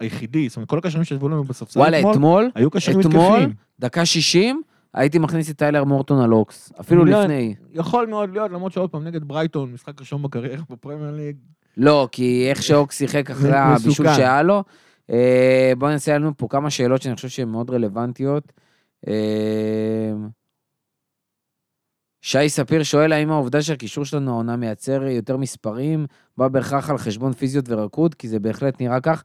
[0.00, 3.54] היחידי, זאת אומרת, כל הקשרים שישבו לנו בספסל וואלה, אתמול, היו קשרים אתמול, מתקפים.
[3.80, 4.62] דקה 60,
[4.94, 7.54] הייתי מכניס את טיילר מורטון על אוקס, אפילו לא, לפני.
[7.72, 11.36] יכול מאוד להיות, למרות שעוד פעם, נגד ברייטון, משחק ראשון בקריירה בפרמייר ליג.
[11.76, 14.06] לא, כי איך שאוקס שיחק אחרי הבישול.
[14.06, 14.64] שהיה לו.
[15.10, 18.52] אה, בואו נעשה לנו פה כמה שאלות שאני חושב שהן מאוד רלוונטיות.
[19.08, 20.12] אה,
[22.22, 26.06] שי ספיר שואל האם העובדה שהקישור שלנו העונה מייצר יותר מספרים,
[26.36, 29.22] בא בהכרח על חשבון פיזיות ורקוד, כי זה בהחלט נראה כך.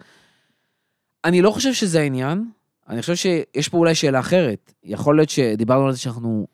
[1.25, 2.45] אני לא חושב שזה העניין,
[2.89, 4.73] אני חושב שיש פה אולי שאלה אחרת.
[4.83, 6.47] יכול להיות שדיברנו על זה שאנחנו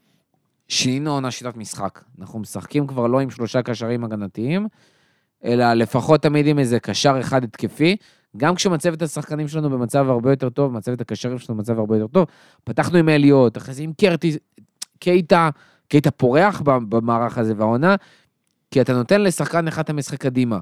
[0.68, 2.04] שינינו עונה שיטת משחק.
[2.20, 4.68] אנחנו משחקים כבר לא עם שלושה קשרים הגנתיים,
[5.44, 7.96] אלא לפחות תמיד עם איזה קשר אחד התקפי.
[8.38, 12.26] גם כשמצבת השחקנים שלנו במצב הרבה יותר טוב, מצבת הקשרים שלנו במצב הרבה יותר טוב,
[12.64, 14.38] פתחנו עם אליוט, אחרי זה עם קרטיס,
[15.00, 15.50] קייטה,
[15.88, 17.96] קייטה פורח במערך הזה, והעונה,
[18.72, 20.60] כי אתה נותן לשחקן אחד את המשחק קדימה.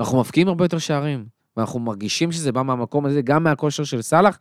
[0.00, 1.24] אנחנו מפקיעים הרבה יותר שערים,
[1.56, 4.38] ואנחנו מרגישים שזה בא מהמקום הזה, גם מהכושר של סאלח,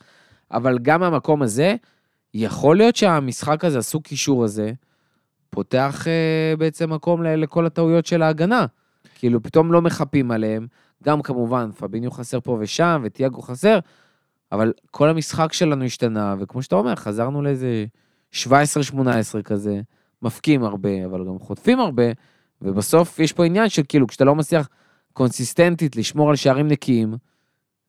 [0.51, 1.75] אבל גם מהמקום הזה,
[2.33, 4.71] יכול להיות שהמשחק הזה, הסוג קישור הזה,
[5.49, 8.65] פותח אה, בעצם מקום לכל הטעויות של ההגנה.
[9.15, 10.67] כאילו, פתאום לא מחפים עליהם.
[11.03, 13.79] גם כמובן, פביניו חסר פה ושם, וטיאגו חסר,
[14.51, 17.85] אבל כל המשחק שלנו השתנה, וכמו שאתה אומר, חזרנו לאיזה
[18.33, 18.37] 17-18
[19.43, 19.81] כזה,
[20.21, 22.03] מפקים הרבה, אבל גם חוטפים הרבה,
[22.61, 24.69] ובסוף יש פה עניין של כאילו, כשאתה לא מצליח
[25.13, 27.13] קונסיסטנטית לשמור על שערים נקיים,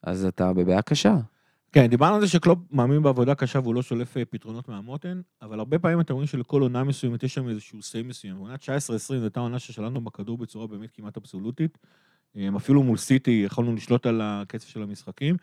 [0.02, 1.16] אז אתה בבעיה קשה.
[1.72, 5.58] כן, דיברנו על זה שקלופ מאמין בעבודה קשה והוא לא שולף אה, פתרונות מהמותן, אבל
[5.58, 8.36] הרבה פעמים אתם רואים שלכל עונה מסוימת יש שם איזשהו סי מסוים.
[8.36, 8.58] עונה 19-20
[8.98, 11.78] זו הייתה עונה ששלטנו בכדור בצורה באמת כמעט אבסולוטית.
[12.36, 15.36] אה, אפילו מול סיטי יכולנו לשלוט על הקצב של המשחקים.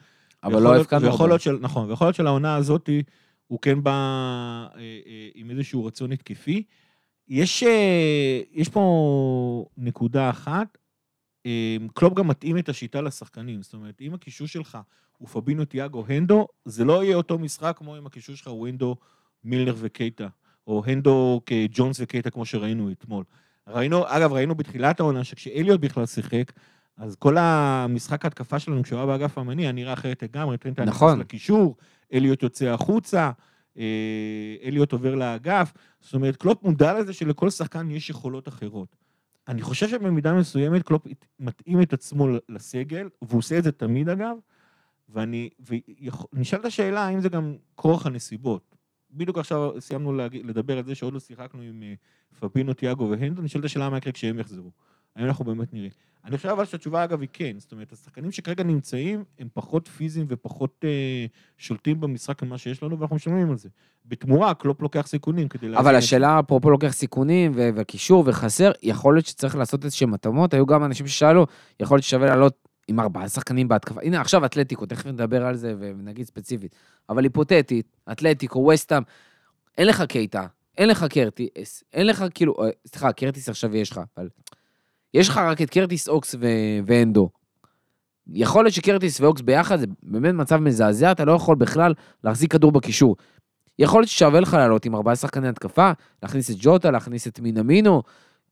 [0.43, 1.29] אבל לא הבקענו ויכול.
[1.29, 2.89] להיות של, נכון, ויכול להיות שלעונה הזאת
[3.47, 3.91] הוא כן בא
[4.75, 6.63] אה, אה, עם איזשהו רצון התקפי.
[7.27, 10.77] יש, אה, יש פה נקודה אחת,
[11.45, 13.61] אה, קלופ גם מתאים את השיטה לשחקנים.
[13.61, 14.77] זאת אומרת, אם הקישור שלך
[15.17, 18.95] הוא פבינו, תיאגו, הנדו, זה לא יהיה אותו משחק כמו אם הקישור שלך הוא הנדו,
[19.43, 20.27] מילנר וקייטה,
[20.67, 23.23] או הנדו כג'ונס וקייטה כמו שראינו אתמול.
[23.67, 26.51] ראינו, אגב, ראינו בתחילת העונה שכשאליוט בכלל שיחק,
[26.99, 30.85] אז כל המשחק ההתקפה שלנו, כשהוא היה באגף הימני, היה נראה אחרת לגמרי, טרנט היה
[30.85, 31.19] נכנס נכון.
[31.19, 31.75] לקישור,
[32.13, 33.31] אליוט יוצא החוצה,
[33.77, 35.73] אה, אליוט עובר לאגף.
[36.01, 38.95] זאת אומרת, קלופ מודע לזה שלכל שחקן יש יכולות אחרות.
[39.47, 41.07] אני חושב שבמידה מסוימת קלופ
[41.39, 44.35] מתאים את עצמו לסגל, והוא עושה את זה תמיד אגב,
[45.09, 45.49] ואני,
[46.33, 48.75] ונשאלת השאלה האם זה גם כורח הנסיבות.
[49.11, 51.93] בדיוק עכשיו סיימנו לדבר על זה שעוד לא שיחקנו עם אה,
[52.39, 54.71] פבינו, תיאגו והנדו, נשאלת השאלה מה יקרה כשהם יחזרו.
[55.15, 55.89] האם אנחנו באמת נראה.
[56.25, 60.25] אני חושב אבל שהתשובה אגב היא כן, זאת אומרת, השחקנים שכרגע נמצאים הם פחות פיזיים
[60.29, 61.25] ופחות אה,
[61.57, 63.69] שולטים במשחק ממה שיש לנו, ואנחנו משלמים על זה.
[64.05, 65.95] בתמורה, קלופ לוקח סיכונים כדי לאזן אבל.
[65.95, 70.83] השאלה, אפרופו לוקח סיכונים ו- וקישור וחסר, יכול להיות שצריך לעשות איזשהם התאמות, היו גם
[70.85, 71.45] אנשים ששאלו,
[71.79, 74.01] יכול להיות ששווה לעלות עם ארבעה שחקנים בהתקפה.
[74.03, 76.75] הנה, עכשיו אתלטיקו, תכף נדבר על זה ונגיד ספציפית.
[77.09, 79.03] אבל היפותטית, אתלטיקו, וסטאם,
[79.77, 80.47] אין לך קייטה,
[80.77, 84.29] אין לך קרטיס, אין לך כאילו, אה, סליחה, קרטיס עכשיו יש לך, אבל...
[85.13, 87.29] יש לך רק את קרטיס אוקס ו- ואנדו.
[88.33, 91.93] יכול להיות שקרטיס ואוקס ביחד זה באמת מצב מזעזע, אתה לא יכול בכלל
[92.23, 93.15] להחזיק כדור בקישור.
[93.79, 95.91] יכול להיות ששווה לך לעלות עם ארבעה שחקני התקפה,
[96.23, 98.01] להכניס את ג'וטה, להכניס את מינמינו,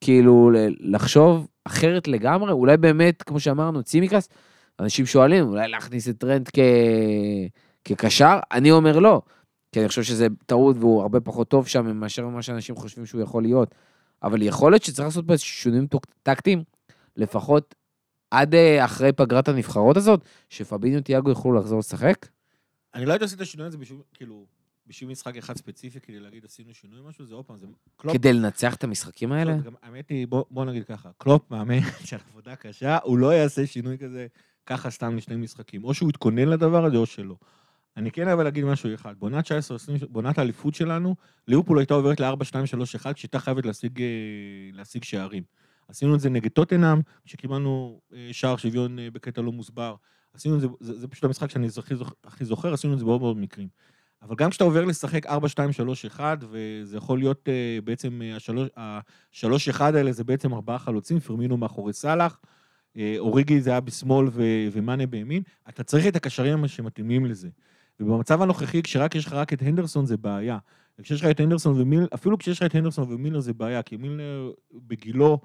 [0.02, 4.30] כאילו לחשוב אחרת לגמרי, אולי באמת, כמו שאמרנו, צימקס,
[4.80, 6.60] אנשים שואלים, אולי להכניס את טרנט כ...
[7.86, 8.40] כקשר?
[8.52, 9.22] אני אומר לא,
[9.72, 13.22] כי אני חושב שזה טעות והוא הרבה פחות טוב שם מאשר מה שאנשים חושבים שהוא
[13.22, 13.76] יכול להיות.
[14.24, 15.88] אבל יכול להיות שצריך לעשות פה שינויים
[16.24, 16.64] טקטיים,
[17.16, 17.76] לפחות
[18.32, 22.28] עד אה, אחרי פגרת הנבחרות הזאת, שפביניו ותיאגו יוכלו לחזור לשחק?
[22.96, 24.46] אני לא הייתי עושה את השינוי הזה בשביל, כאילו,
[24.88, 28.14] בשביל משחק אחד ספציפי, כדי להגיד עשינו שינוי משהו, זה עוד פעם, זה קלופ.
[28.14, 29.58] כדי לנצח את המשחקים האלה?
[29.58, 33.68] גם, האמת היא, בוא, בוא נגיד ככה, קלופ מאמן של עבודה קשה, הוא לא יעשה
[33.68, 34.28] שינוי כזה
[34.66, 35.84] ככה סתם לשני משחקים.
[35.84, 37.36] או שהוא יתכונן לדבר הזה או שלא.
[37.98, 39.50] אני כן אבל אגיד משהו אחד, בעונת 19-20,
[40.10, 41.16] בעונת האליפות שלנו,
[41.48, 44.08] ליברפול הייתה עוברת ל-4-2-3-1 כשהייתה חייבת להשיג, אה,
[44.74, 45.44] להשיג שערים.
[45.88, 49.96] עשינו את זה נגד טוטנאם, שקיבלנו אה, שער שוויון אה, בקטע לא מוסבר.
[50.34, 53.06] עשינו את זה, זה, זה פשוט המשחק שאני הכי זוכר, הכי זוכר, עשינו את זה
[53.06, 53.68] בעוד מאוד מקרים.
[54.22, 56.20] אבל גם כשאתה עובר לשחק 4-2-3-1,
[56.50, 57.50] וזה יכול להיות
[57.84, 62.40] בעצם uh, השלוש-אחד האלה, זה בעצם ארבעה חלוצים, פרמינו מאחורי סאלח,
[63.18, 67.50] אוריגי זה היה בשמאל ו- ומאנה בימין, אתה צריך את הקשרים שמתאימים לזה.
[68.00, 70.58] ובמצב הנוכחי, כשרק יש לך רק את הנדרסון, זה בעיה.
[71.02, 74.52] כשיש לך את הנדרסון ומילנר, אפילו כשיש לך את הנדרסון ומילנר זה בעיה, כי מילנר
[74.74, 75.40] בגילו,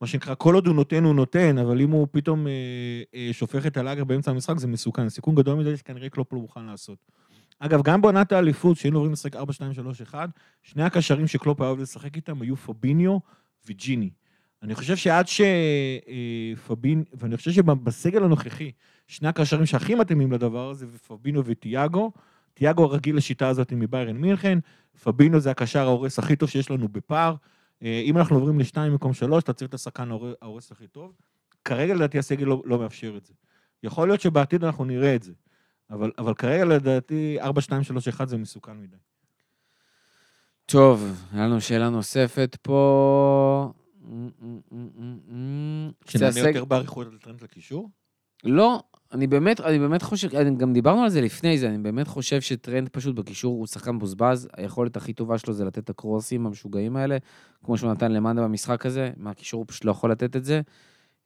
[0.00, 2.52] מה שנקרא, כל עוד הוא נותן, הוא נותן, אבל אם הוא פתאום אה,
[3.14, 5.08] אה, שופך את הלאגר באמצע המשחק, זה מסוכן.
[5.08, 6.98] סיכון גדול מדי שכנראה קלופ לא מוכן לעשות.
[7.58, 10.30] אגב, גם בעונת האליפות, שהיינו עוברים לשחק 4, 2, 3, 1,
[10.62, 13.18] שני הקשרים שקלופ היה אוהב לשחק איתם היו פביניו
[13.66, 14.10] וג'יני.
[14.62, 18.70] אני חושב שעד שפבין, ואני חושב שבסגל הנוכחי,
[19.06, 22.12] שני הקשרים שהכי מתאימים לדבר הזה, זה פבינו וטיאגו.
[22.54, 24.58] טיאגו רגיל לשיטה הזאת מביירן מינכן,
[25.04, 27.34] פבינו זה הקשר ההורס הכי טוב שיש לנו בפער.
[27.82, 31.12] אה, אם אנחנו עוברים לשתיים במקום שלוש, אתה צריך את השחקן ההור- ההורס הכי טוב.
[31.64, 33.32] כרגע לדעתי הסגל לא, לא מאפשר את זה.
[33.82, 35.32] יכול להיות שבעתיד אנחנו נראה את זה,
[35.90, 38.96] אבל, אבל כרגע לדעתי 4, 2, 3, 1 זה מסוכן מדי.
[40.66, 43.72] טוב, היה לנו שאלה נוספת פה.
[46.06, 47.90] שנענה יותר באריכות על טרנט לקישור?
[48.44, 48.82] לא,
[49.12, 52.40] אני באמת, אני באמת חושב, אני גם דיברנו על זה לפני זה, אני באמת חושב
[52.40, 56.96] שטרנט פשוט בקישור הוא שחקן מבוזבז, היכולת הכי טובה שלו זה לתת את הקרוסים המשוגעים
[56.96, 57.16] האלה,
[57.64, 60.60] כמו שהוא נתן למאנה במשחק הזה, מהקישור הוא פשוט לא יכול לתת את זה.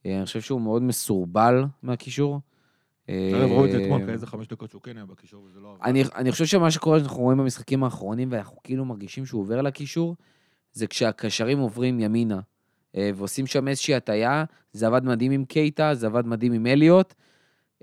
[0.06, 2.40] אה, אני חושב שהוא מאוד מסורבל מהקישור.
[3.08, 5.76] אה, אגב, ראו את זה אתמול, כאיזה חמש דקות שהוא כן היה בקישור וזה לא.
[5.84, 10.16] אני, אני חושב שמה שקורה, שאנחנו רואים במשחקים האחרונים, ואנחנו כאילו מרגישים שהוא עובר לקישור,
[10.72, 12.40] זה כשהקשרים עוברים ימינה,
[12.96, 17.14] אה, ועושים שם איזושהי הטיה, זה עבד מדהים עם קייטה, זה עבד מדהים עם אליוט.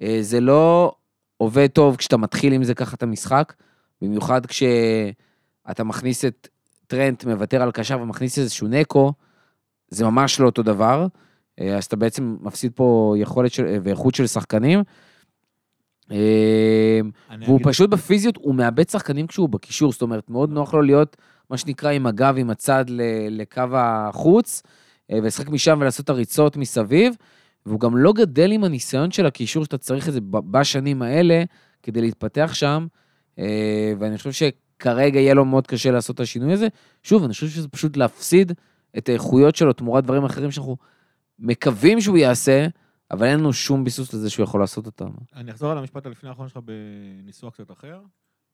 [0.01, 0.95] אה, זה לא
[1.37, 3.53] עובד טוב כשאתה מתחיל עם זה ככה את המשחק,
[4.01, 6.47] במיוחד כשאתה מכניס את
[6.87, 9.13] טרנט, מוותר על קשר ומכניס איזשהו נקו,
[9.89, 11.07] זה ממש לא אותו דבר.
[11.59, 14.83] אה, אז אתה בעצם מפסיד פה יכולת של, אה, ואיכות של שחקנים.
[16.09, 21.17] והוא אגיד- פשוט בפיזיות, הוא מאבד שחקנים כשהוא בקישור, זאת אומרת, מאוד נוח לו להיות,
[21.49, 22.85] מה שנקרא, עם הגב, עם הצד
[23.29, 24.63] לקו החוץ,
[25.11, 27.15] ולשחק משם ולעשות את הריצות מסביב,
[27.68, 31.43] והוא גם לא גדל עם הניסיון של הקישור שאתה צריך את זה בשנים האלה,
[31.84, 32.88] כדי להתפתח שם,
[33.39, 36.68] אה, ואני חושב שכרגע יהיה לו מאוד קשה לעשות את השינוי הזה.
[37.03, 38.51] שוב, אני חושב שזה פשוט להפסיד
[38.97, 40.78] את האיכויות שלו תמורת דברים אחרים שאנחנו
[41.39, 42.68] מקווים שהוא יעשה,
[43.11, 45.09] אבל אין לנו שום ביסוס לזה שהוא יכול לעשות אותם.
[45.36, 47.99] אני אחזור על המשפט הלפני האחרון שלך בניסוח קצת אחר.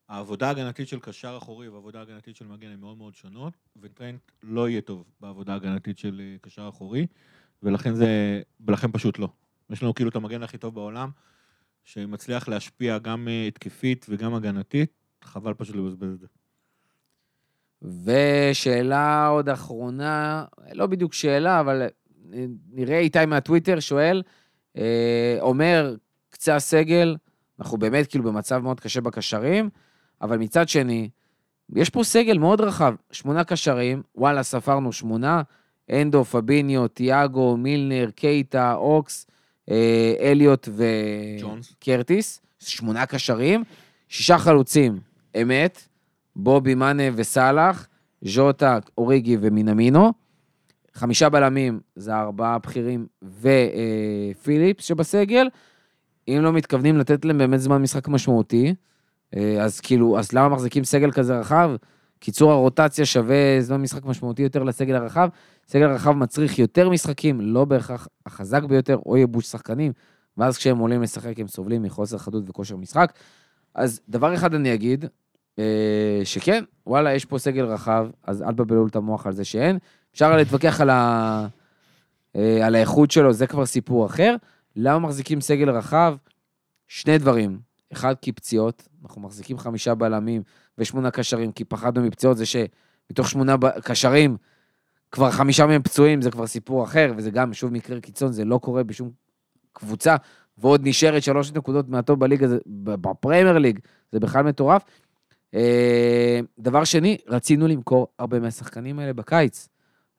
[0.10, 4.70] העבודה ההגנתית של קשר אחורי והעבודה ההגנתית של מגן הן מאוד מאוד שונות, וטרנט לא
[4.70, 7.08] יהיה טוב בעבודה ההגנתית של אה, קשר אחורי,
[7.64, 9.28] ולכן זה, ולכן פשוט לא.
[9.70, 11.10] יש לנו כאילו את המגן הכי טוב בעולם,
[11.84, 14.92] שמצליח להשפיע גם אה, התקפית וגם הגנתית,
[15.24, 16.28] חבל פשוט לבזבז את זה.
[18.52, 21.82] ושאלה עוד אחרונה, לא בדיוק שאלה, אבל
[22.34, 24.24] אה, נראה איתי מהטוויטר שואל,
[24.78, 25.96] אה, אומר,
[26.30, 27.16] קצה הסגל,
[27.60, 29.70] אנחנו באמת כאילו במצב מאוד קשה בקשרים,
[30.22, 31.10] אבל מצד שני,
[31.76, 35.42] יש פה סגל מאוד רחב, שמונה קשרים, וואלה, ספרנו שמונה,
[35.92, 39.28] אנדו, פביניו, תיאגו, מילנר, קייטה, אוקס,
[39.72, 40.70] אה, אליוט.
[40.76, 43.64] וקרטיס, שמונה קשרים,
[44.08, 45.00] שישה חלוצים,
[45.42, 45.88] אמת,
[46.36, 47.88] בובי מאנה וסאלח,
[48.22, 50.14] ז'וטה, אוריגי ומינמינו.
[50.94, 53.08] חמישה בלמים זה הארבעה הבכירים
[53.42, 55.48] ופיליפס שבסגל.
[56.28, 58.76] אם לא מתכוונים לתת להם באמת זמן משחק משמעותי,
[59.36, 61.72] אה, אז כאילו, אז למה מחזיקים סגל כזה רחב?
[62.24, 65.30] קיצור הרוטציה שווה זמן משחק משמעותי יותר לסגל הרחב.
[65.68, 69.92] סגל הרחב מצריך יותר משחקים, לא בהכרח החזק ביותר, או ייבוש שחקנים,
[70.38, 73.14] ואז כשהם עולים לשחק הם סובלים מחוסר חדות וכושר משחק.
[73.76, 75.06] אז דבר אחד אני אגיד,
[75.60, 79.78] אה, שכן, וואלה, יש פה סגל רחב, אז אל תבלבלו את המוח על זה שאין.
[80.14, 81.48] אפשר להתווכח על, ה...
[82.36, 84.36] אה, על האיכות שלו, זה כבר סיפור אחר.
[84.76, 86.16] למה מחזיקים סגל רחב?
[86.88, 87.73] שני דברים.
[87.94, 90.42] אחד, כי פציעות, אנחנו מחזיקים חמישה בלמים
[90.78, 94.38] ושמונה קשרים, כי פחדנו מפציעות, זה שמתוך שמונה ב- קשרים,
[95.12, 98.58] כבר חמישה מהם פצועים, זה כבר סיפור אחר, וזה גם, שוב, מקרה קיצון, זה לא
[98.58, 99.12] קורה בשום
[99.74, 100.16] קבוצה,
[100.58, 103.80] ועוד נשארת שלוש נקודות מהטוב בליגה, זה- ב- בפרמייר ליג,
[104.12, 104.84] זה בכלל מטורף.
[105.54, 109.70] אה, דבר שני, רצינו למכור הרבה מהשחקנים האלה בקיץ.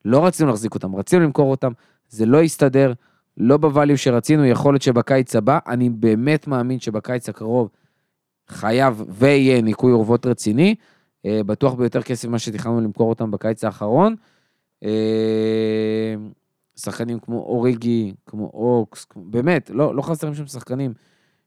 [0.05, 1.71] לא רצינו להחזיק אותם, רצינו למכור אותם,
[2.09, 2.93] זה לא יסתדר,
[3.37, 7.69] לא בvalue שרצינו, יכול להיות שבקיץ הבא, אני באמת מאמין שבקיץ הקרוב
[8.47, 10.75] חייב ויהיה ניקוי אורוות רציני,
[11.25, 14.15] אה, בטוח ביותר כסף ממה שתכננו למכור אותם בקיץ האחרון.
[14.83, 16.15] אה,
[16.75, 20.93] שחקנים כמו אוריגי, כמו אוקס, כמו, באמת, לא, לא חסרים שם שחקנים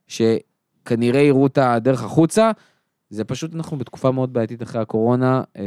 [0.07, 2.51] שכנראה יראו את הדרך החוצה.
[3.09, 5.63] זה פשוט, אנחנו בתקופה מאוד בעייתית אחרי הקורונה, אה,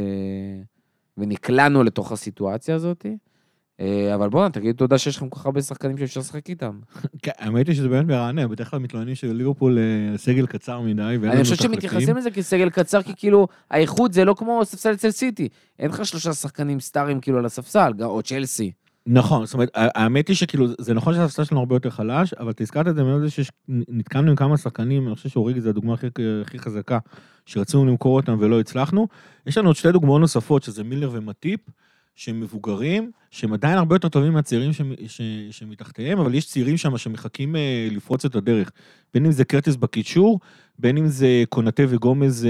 [1.17, 3.05] ונקלענו לתוך הסיטואציה הזאת.
[3.79, 6.79] אה, אבל בואנה, תגידו תודה שיש לכם כל כך הרבה שחקנים שאפשר לשחק איתם.
[7.23, 11.43] כן, האמת היא שזה באמת מרענן, בדרך כלל מתלוננים שליברפול אה, סגל קצר מדי, אני
[11.43, 11.55] חושב.
[11.55, 15.49] שמתייחסים לזה כסגל קצר, כי כאילו, האיכות זה לא כמו ספסל אצל סיטי.
[15.79, 18.71] אין לך שלושה שחקנים סטארים כאילו על הספסל, או צ'לסי.
[19.07, 22.63] נכון, זאת אומרת, האמת היא שכאילו, זה נכון שהספסל שלנו הרבה יותר חלש, אבל אתה
[22.63, 26.07] הזכרת את זה מאוד זה שנתקענו עם כמה שחקנים, אני חושב שאוריגי זה הדוגמה הכי,
[26.41, 26.99] הכי חזקה,
[27.45, 29.07] שרצינו למכור אותם ולא הצלחנו.
[29.47, 31.59] יש לנו עוד שתי דוגמאות נוספות, שזה מילר ומטיפ,
[32.15, 36.97] שהם מבוגרים, שהם עדיין הרבה יותר טובים מהצעירים שמ- ש- שמתחתיהם, אבל יש צעירים שם
[36.97, 38.71] שמחכים אה, לפרוץ את הדרך.
[39.13, 40.39] בין אם זה קרטיס בקישור,
[40.79, 42.49] בין אם זה קונטה וגומז אה,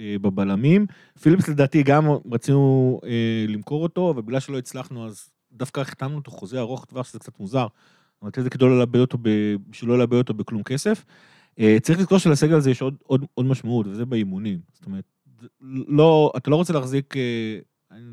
[0.00, 0.86] אה, בבלמים.
[1.22, 6.30] פיליפס לדעתי גם רצינו אה, למכור אותו, אבל בגלל שלא הצלחנו אז דווקא החתמנו אותו
[6.30, 7.66] חוזה ארוך טווח, שזה קצת מוזר,
[8.22, 9.18] אבל זה כדי לא לאבד אותו,
[9.70, 11.04] בשביל לא לאבד אותו בכלום כסף.
[11.58, 14.58] אה, צריך לזכור שלסגל הזה יש עוד, עוד, עוד משמעות, וזה באימונים.
[14.72, 15.04] זאת אומרת,
[15.88, 17.58] לא, אתה לא רוצה להחזיק, אה,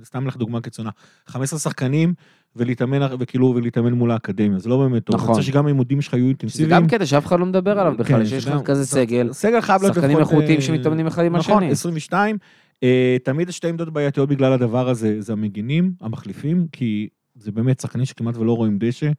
[0.04, 0.90] סתם לך דוגמה קיצונה,
[1.28, 2.14] 15 שחקנים
[2.56, 5.16] ולהתאמן, וכאילו, ולהתאמן מול האקדמיה, זה לא באמת טוב.
[5.16, 5.28] נכון.
[5.28, 6.70] אני רוצה שגם העימודים שלך יהיו אינטנסיביים.
[6.70, 9.82] גם קטע שאף אחד לא מדבר עליו בכלל, כן, שיש לך כזה סגל, סגל חייב
[9.82, 11.72] להיות שחקנים איכותיים אה, שמתאמנים אחד עם נכון, השני.
[11.72, 12.38] 22.
[12.84, 17.80] אה, תמיד יש שתי עמדות בעייתיות בגלל הדבר הזה, זה המגינים, המחליפים, כי זה באמת
[17.80, 19.12] שחקנים שכמעט ולא רואים דשא.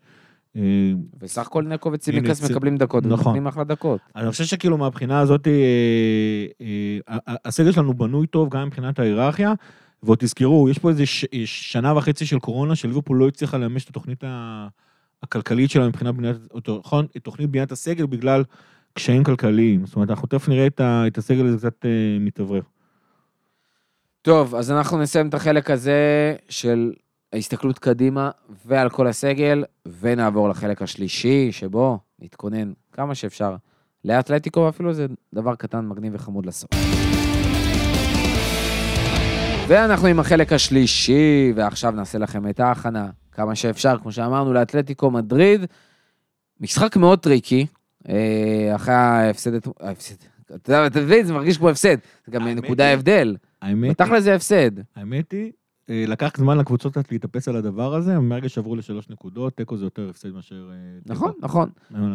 [0.57, 0.63] אה,
[1.21, 3.27] וסך הכל נקו וצימקס מקבלים דקות, נכון.
[3.27, 4.01] ומקבלים אחלה דקות.
[4.17, 9.53] אני חושב שכאילו מהבחינה הזאת, אה, הסגל שלנו בנוי טוב גם מבחינת ההיררכיה,
[10.03, 13.91] ועוד תזכרו, יש פה איזה ש- שנה וחצי של קורונה, שליברפול לא הצליחה לממש את
[13.91, 14.69] התוכנית ה-
[15.23, 16.37] הכלכלית שלה מבחינת בניית,
[16.81, 18.45] נכון, את תוכנית בניית הסגל בגלל
[18.95, 19.87] קשיים כלכליים.
[19.87, 21.91] זאת אומרת, אנחנו תכף נראה את ה- את הסגל הזה קצת אה,
[22.21, 22.61] מתאוורר.
[24.23, 26.93] טוב, אז אנחנו נסיים את החלק הזה של
[27.33, 28.31] ההסתכלות קדימה
[28.67, 29.65] ועל כל הסגל,
[30.01, 33.57] ונעבור לחלק השלישי, שבו נתכונן כמה שאפשר
[34.05, 36.71] לאתלטיקו, ואפילו זה דבר קטן, מגניב וחמוד לסוף.
[39.73, 45.61] ואנחנו עם החלק השלישי, ועכשיו נעשה לכם את ההכנה כמה שאפשר, כמו שאמרנו, לאתלטיקו מדריד.
[46.61, 47.67] משחק מאוד טריקי,
[48.09, 49.51] אה, אחרי ההפסד,
[49.81, 50.15] ההפסד,
[50.55, 51.97] אתה יודע, אתה מבין, זה מרגיש כמו הפסד,
[52.27, 53.37] זה גם נקודה היא- הבדל.
[53.63, 54.71] האמת, בתכל'ס זה הפסד.
[54.97, 55.53] האמת היא,
[55.91, 59.87] אה, לקח זמן לקבוצות קצת להתאפס על הדבר הזה, מהרגע שעברו לשלוש נקודות, תיקו זה
[59.87, 60.71] יותר הפסד מאשר...
[60.73, 60.77] אה.
[61.07, 61.71] נכון, נכון.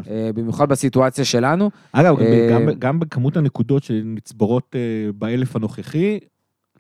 [0.09, 1.69] אה, במיוחד בסיטואציה שלנו.
[1.91, 2.15] אגב,
[2.79, 4.75] גם- בכמות הנקודות שנצברות
[5.15, 6.19] באלף הנוכחי,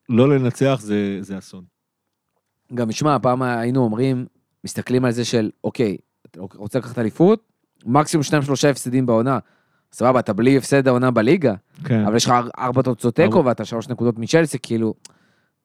[0.09, 1.63] לא לנצח זה, זה אסון.
[2.73, 4.25] גם, שמע, פעם היינו אומרים,
[4.63, 5.97] מסתכלים על זה של, אוקיי,
[6.31, 7.41] אתה רוצה לקחת אליפות?
[7.85, 9.39] מקסימום שניים שלושה הפסדים בעונה.
[9.93, 11.53] סבבה, אתה בלי הפסד העונה בליגה,
[11.85, 12.05] כן.
[12.05, 14.93] אבל יש לך אר- ארבע תוצאות תיקו ואתה שלוש נקודות מצ'לסי, כאילו,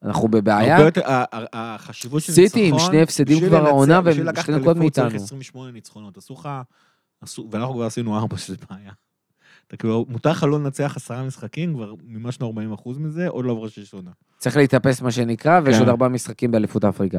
[0.03, 0.75] אנחנו בבעיה.
[0.75, 1.01] הרבה יותר,
[1.53, 4.77] החשיבות של סיטי עם ניצחון, שני הפסדים בשביל כבר העונה בשביל והם לקחת שתי נקודות
[4.77, 5.23] אליפות צריך מאיתנו.
[5.25, 6.49] 28 ניצחונות, עשו לך,
[7.51, 8.91] ואנחנו כבר עשינו ארבע, שזה בעיה.
[9.73, 13.51] אתה כאילו, מותר לך לא לנצח עשרה משחקים, כבר מימשנו 40 אחוז מזה, עוד לא
[13.51, 14.11] עברה שש עונה.
[14.37, 15.81] צריך להתאפס מה שנקרא, ויש כן.
[15.81, 17.17] עוד ארבעה משחקים באליפות אפריקה.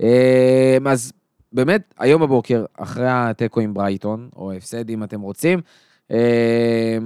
[0.00, 1.12] אה, אז
[1.52, 5.60] באמת, היום בבוקר, אחרי התיקו עם ברייטון, או הפסד אם אתם רוצים,
[6.10, 6.98] אה,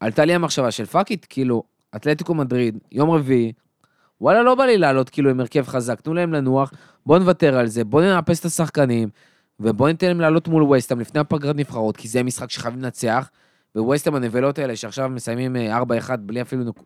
[0.00, 1.62] עלתה לי המחשבה של fuck it, כאילו,
[1.96, 3.52] אתלטיקו מדריד, יום רביעי,
[4.20, 6.72] וואלה, לא בא לי לעלות כאילו עם הרכב חזק, תנו להם לנוח,
[7.06, 9.08] בואו נוותר על זה, בואו נאפס את השחקנים,
[9.60, 13.30] ובואו ניתן להם לעלות מול ווסטהאם לפני הפגרת נבחרות, כי זה משחק שחייבים לנצח,
[13.76, 16.76] וווסטהאם הנבלות האלה שעכשיו מסיימים אה, 4-1 בלי אפילו נק...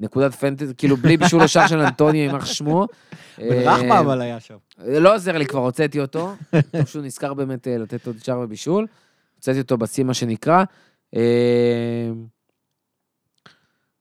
[0.00, 2.86] נקודת פנטזי, כאילו בלי בישול השער של אנטוניו, יימח שמו.
[3.38, 4.56] בן אה, רחמה אבל היה שם.
[4.78, 6.34] לא עוזר לי, כבר הוצאתי אותו.
[6.72, 8.86] טוב שהוא נזכר באמת אה, לתת עוד שער ובישול.
[9.36, 10.64] הוצאתי אותו בשיא, מה שנקרא.
[11.16, 12.10] אה,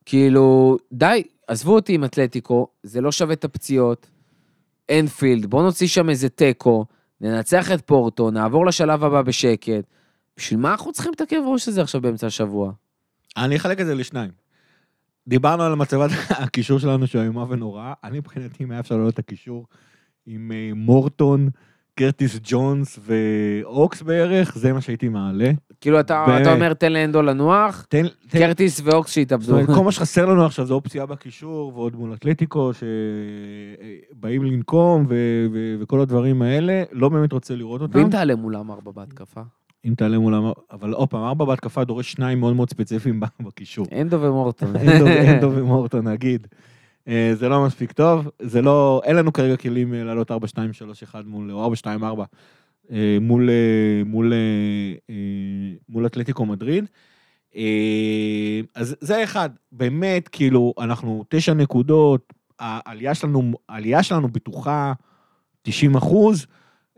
[0.05, 4.07] כאילו, די, עזבו אותי עם אתלטיקו, זה לא שווה את הפציעות.
[4.91, 6.85] אנפילד, בואו נוציא שם איזה תיקו,
[7.21, 9.83] ננצח את פורטו, נעבור לשלב הבא בשקט.
[10.39, 12.71] בשביל מה אנחנו צריכים את הכאב ראש הזה עכשיו באמצע השבוע?
[13.37, 14.31] אני אחלק את זה לשניים.
[15.27, 16.09] דיברנו על מצבת
[16.43, 17.93] הקישור שלנו שהוא איומה ונוראה.
[18.03, 19.65] אני מבחינתי, אם היה אפשר לעלות את הקישור
[20.25, 21.49] עם אה, מורטון,
[21.95, 25.51] קרטיס ג'ונס ואוקס בערך, זה מה שהייתי מעלה.
[25.81, 26.41] כאילו, אתה, באמת.
[26.41, 29.57] אתה אומר, תן לאנדו לנוח, תן, תן, קרטיס ואוקס שיתאבדו.
[29.75, 35.75] כל מה שחסר לנו עכשיו זה אופציה בקישור, ועוד מול אתלטיקו, שבאים לנקום, ו- ו-
[35.79, 37.99] וכל הדברים האלה, לא באמת רוצה לראות אותם.
[37.99, 39.41] ואם תעלה מולם ארבע בהתקפה?
[39.85, 43.85] אם תעלה מולם, אבל עוד פעם, ארבע בהתקפה דורש שניים מאוד מאוד ספציפיים בקישור.
[44.01, 44.75] אנדו ומורטון.
[44.75, 46.47] אנדו, ומורטון, נגיד.
[47.07, 50.73] אה, זה לא מספיק טוב, זה לא, אין לנו כרגע כלים אה, לעלות 4, 2,
[50.73, 52.23] 3, 1 מול, או 4, 2, 4,
[52.91, 53.49] אה, מול,
[54.05, 54.33] מול,
[55.89, 56.85] מול אתלטיקו מדריד.
[58.75, 64.93] אז זה אחד, באמת, כאילו, אנחנו תשע נקודות, העלייה שלנו, העלייה שלנו בטוחה
[65.61, 66.45] 90 אחוז.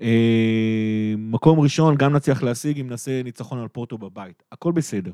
[0.01, 4.43] אה, מקום ראשון, גם נצליח להשיג אם נעשה ניצחון על פורטו בבית.
[4.51, 5.11] הכל בסדר.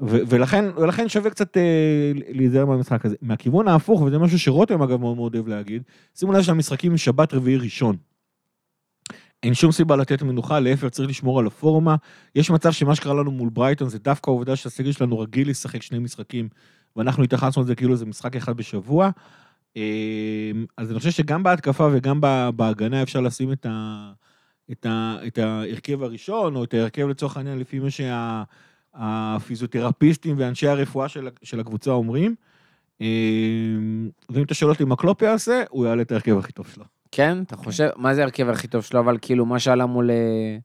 [0.00, 3.16] ו- ולכן, ולכן שווה קצת אה, להיזהר מהמשחק הזה.
[3.22, 5.82] מהכיוון ההפוך, וזה משהו שרותם אגב מאוד מאוד אוהב להגיד,
[6.14, 7.96] שימו לב שהמשחקים שבת רביעי ראשון.
[9.42, 11.96] אין שום סיבה לתת מנוחה, להפך צריך לשמור על הפורמה.
[12.34, 15.98] יש מצב שמה שקרה לנו מול ברייטון זה דווקא העובדה שהסגל שלנו רגיל לשחק שני
[15.98, 16.48] משחקים,
[16.96, 19.10] ואנחנו התייחסנו לזה כאילו זה משחק אחד בשבוע.
[19.76, 19.82] אה,
[20.76, 22.20] אז אני חושב שגם בהתקפה וגם
[22.56, 24.12] בהגנה אפשר לשים את, ה,
[24.72, 27.88] את, ה, את ההרכב הראשון, או את ההרכב לצורך העניין לפי מה
[28.94, 32.34] שהפיזיותרפיסטים ואנשי הרפואה של, של הקבוצה אומרים.
[33.00, 33.06] אה,
[34.30, 36.84] ואם אתה שואל אותי מה קלופ יעשה, הוא יעלה את ההרכב הכי טוב שלו.
[37.10, 37.42] כן?
[37.42, 40.10] אתה חושב, מה זה ההרכב הכי טוב שלו, אבל כאילו, מה שעלה מול...
[40.10, 40.56] אה,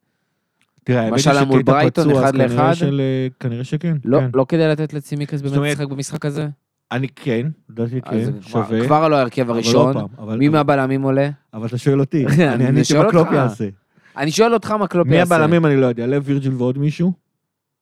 [0.84, 2.74] תראה, האמת היא שקייטה פצוע, אז אחד כנראה לאחד?
[2.74, 3.02] של-
[3.40, 4.30] כנראה שכן, לא, כן.
[4.34, 6.48] לא כדאי לתת לצימקס באמת לשחק במשחק הזה?
[6.92, 8.86] אני כן, לדעתי כן, שווה.
[8.86, 9.96] כבר לא ההרכב הראשון.
[10.38, 11.30] מי מהבלמים עולה?
[11.54, 13.28] אבל אתה שואל אותי, אני עניתי מה קלופ.
[13.32, 13.70] יעשה.
[14.18, 15.36] אני שואל אותך מה קלופ מי יעשה.
[15.36, 17.14] הבלמים אני לא יודע, לב וירג'יל ועוד מישהו?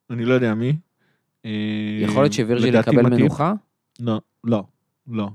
[0.10, 0.78] אני לא יודע מי.
[1.45, 1.51] אה,
[1.99, 3.01] יכול להיות שווירג'יל יקבל.
[3.01, 3.53] מנוחה?
[3.99, 4.64] לא, לא,
[5.08, 5.30] לא.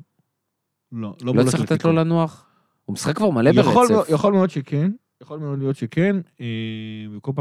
[0.93, 1.85] לא, לא לא צריך לתת.
[1.85, 2.47] לו לנוח?
[2.85, 4.09] הוא משחק כבר מלא ברצף.
[4.09, 4.91] יכול מאוד שכן,
[5.23, 6.47] יכול מאוד להיות שכן, אה,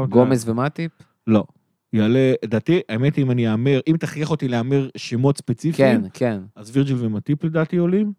[0.08, 0.92] גומז ומטיפ?
[1.26, 1.44] לא.
[1.92, 6.40] יעלה, לדעתי, האמת אם אני אאמר, אם תכריח אותי להמר שמות ספציפיים, כן, כן.
[6.56, 8.12] אז וירג'יל ומטיפ לדעתי עולים.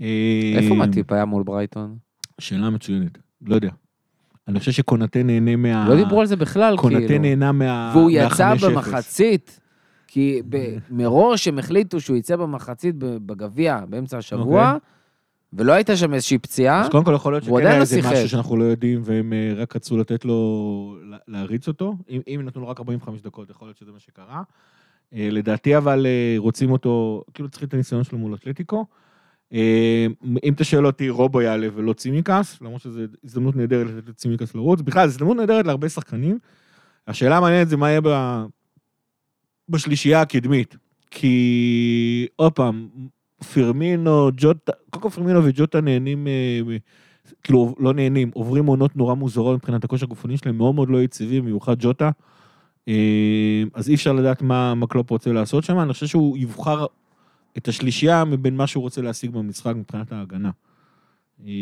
[0.00, 1.96] אה, איפה מטיפ היה מול ברייטון?
[2.40, 3.70] שאלה מצוינת, לא יודע.
[4.48, 5.88] אני חושב שקונטה נהנה מה...
[5.88, 7.22] לא דיברו על זה בכלל, קונטה כאילו.
[7.22, 7.92] נהנה מה...
[7.94, 8.66] והוא יצא מה-5-0.
[8.70, 9.60] במחצית,
[10.06, 14.90] כי ב- מראש הם החליטו שהוא יצא במחצית בגביע באמצע השבוע, אוקיי.
[15.52, 16.80] ולא הייתה שם איזושהי פציעה.
[16.82, 18.12] אז קודם כל יכול להיות שכן עדיין היה לא איזה שיחק.
[18.12, 21.96] משהו שאנחנו לא יודעים, והם אה, רק רצו לתת לו, לה- להריץ אותו.
[22.10, 24.42] אם, אם נתנו לו רק 45 דקות, יכול להיות שזה מה שקרה.
[25.14, 28.86] אה, לדעתי אבל אה, רוצים אותו, כאילו צריכים את הניסיון שלו מול אתלטיקו.
[29.52, 30.06] אה,
[30.44, 34.80] אם אתה שואל אותי, רובו יעלה ולא צימקס, למרות שזו הזדמנות נהדרת לתת לצימקס לרוץ.
[34.80, 36.38] בכלל, זו הזדמנות נהדרת להרבה שחקנים.
[37.08, 38.08] השאלה המעניינת זה מה יהיה ב...
[39.68, 40.76] בשלישייה הקדמית.
[41.10, 42.88] כי, עוד פעם,
[43.54, 46.76] פרמינו, ג'וטה, קודם כל פרמינו וג'וטה נהנים, אה,
[47.42, 51.44] כאילו, לא נהנים, עוברים עונות נורא מוזרות מבחינת הכושר הגופני שלהם, מאוד מאוד לא יציבים,
[51.44, 52.10] במיוחד ג'וטה.
[52.88, 56.86] אה, אז אי אפשר לדעת מה, מה קלופ רוצה לעשות שם, אני חושב שהוא יבחר
[57.56, 60.50] את השלישייה מבין מה שהוא רוצה להשיג במשחק מבחינת ההגנה.
[61.46, 61.52] אה,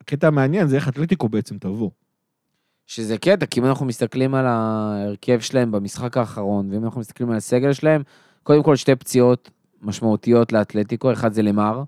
[0.00, 1.90] הקטע המעניין זה איך אתלטיקו בעצם תבוא.
[2.86, 7.36] שזה קטע, כי אם אנחנו מסתכלים על ההרכב שלהם במשחק האחרון, ואם אנחנו מסתכלים על
[7.36, 8.02] הסגל שלהם,
[8.42, 9.50] קודם כל שתי פציעות
[9.82, 11.82] משמעותיות לאתלטיקו, אחד זה למר,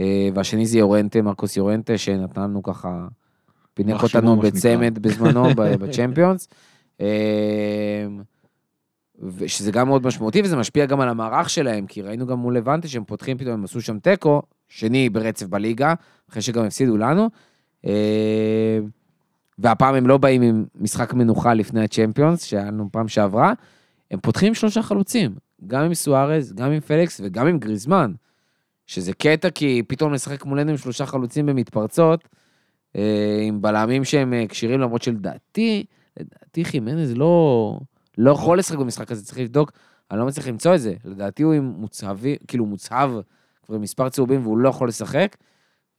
[0.00, 3.06] אה, והשני זה יורנטה, מרקוס יורנטה, שנתן לנו ככה,
[3.74, 6.48] פינק אותנו בצמד בזמנו בצ'מפיונס.
[7.00, 8.06] אה,
[9.22, 12.88] ושזה גם מאוד משמעותי, וזה משפיע גם על המערך שלהם, כי ראינו גם מול לבנטה
[12.88, 15.94] שהם פותחים פתאום, הם עשו שם תיקו, שני ברצף בליגה,
[16.30, 17.28] אחרי שגם הפסידו לנו.
[17.86, 18.78] אה,
[19.58, 23.52] והפעם הם לא באים עם משחק מנוחה לפני הצ'מפיונס, שהיה לנו פעם שעברה,
[24.10, 25.34] הם פותחים שלושה חלוצים,
[25.66, 28.12] גם עם סוארז, גם עם פליקס וגם עם גריזמן,
[28.86, 32.28] שזה קטע כי פתאום לשחק מולנו עם שלושה חלוצים במתפרצות,
[32.96, 35.84] אה, עם בלמים שהם אה, כשירים, למרות שלדעתי,
[36.20, 37.78] לדעתי חימנז לא,
[38.18, 39.72] לא יכול לשחק במשחק הזה, צריך לבדוק,
[40.10, 43.10] אני לא מצליח למצוא את זה, לדעתי הוא עם מוצהבי, כאילו מוצהב
[43.62, 45.36] כבר עם מספר צהובים והוא לא יכול לשחק.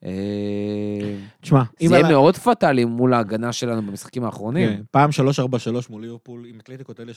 [0.06, 4.70] אה, תשמע, אם זה יהיה מאוד פטאלי מול ההגנה שלנו במשחקים האחרונים.
[4.70, 5.44] כן, פעם 3-4-3
[5.90, 7.16] מול ליברפול, עם אתלטיקו תעלה 3-4-3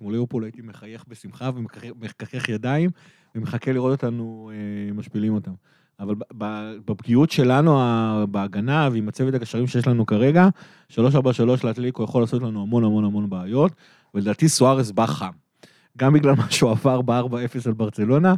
[0.00, 2.90] מול ליברפול, הייתי מחייך בשמחה ומככך ידיים,
[3.34, 5.52] ומחכה לראות אותנו אה, משפילים אותם.
[6.00, 6.14] אבל
[6.86, 7.80] בפגיעות שלנו
[8.30, 10.48] בהגנה ועם הצוות הקשרים שיש לנו כרגע,
[10.92, 10.96] 3-4-3
[11.64, 13.72] לאתלטיקו יכול לעשות לנו המון המון המון בעיות,
[14.14, 15.30] ולדעתי סוארס בא חם.
[15.98, 18.34] גם בגלל מה שהוא עבר ב-4-0 על ברצלונה,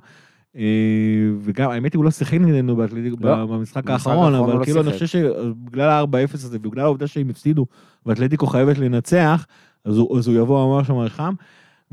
[1.41, 2.77] וגם, האמת היא, הוא לא שיחק נגדנו
[3.21, 4.93] לא, במשחק האחרון, אבל לא כאילו אני.
[4.93, 7.67] חושב שבגלל ה-4-0 הזה, ובגלל העובדה שהם הפסידו,
[8.07, 9.47] ואתלטיקו חייבת לנצח,
[9.85, 11.35] אז הוא, יבוא ממש ממש חם.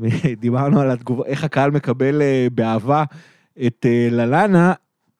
[0.00, 3.04] ודיברנו על התגובה, איך הקהל מקבל אה, באהבה
[3.66, 4.72] את אה, ללאנה,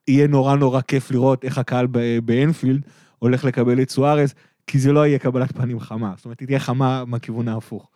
[0.09, 1.87] יהיה נורא נורא כיף לראות איך הקהל
[2.25, 2.81] באנפילד
[3.19, 4.35] הולך לקבל את סוארז,
[4.67, 6.13] כי זה לא יהיה קבלת פנים חמה.
[6.17, 7.89] זאת אומרת, היא תהיה חמה מהכיוון ההפוך.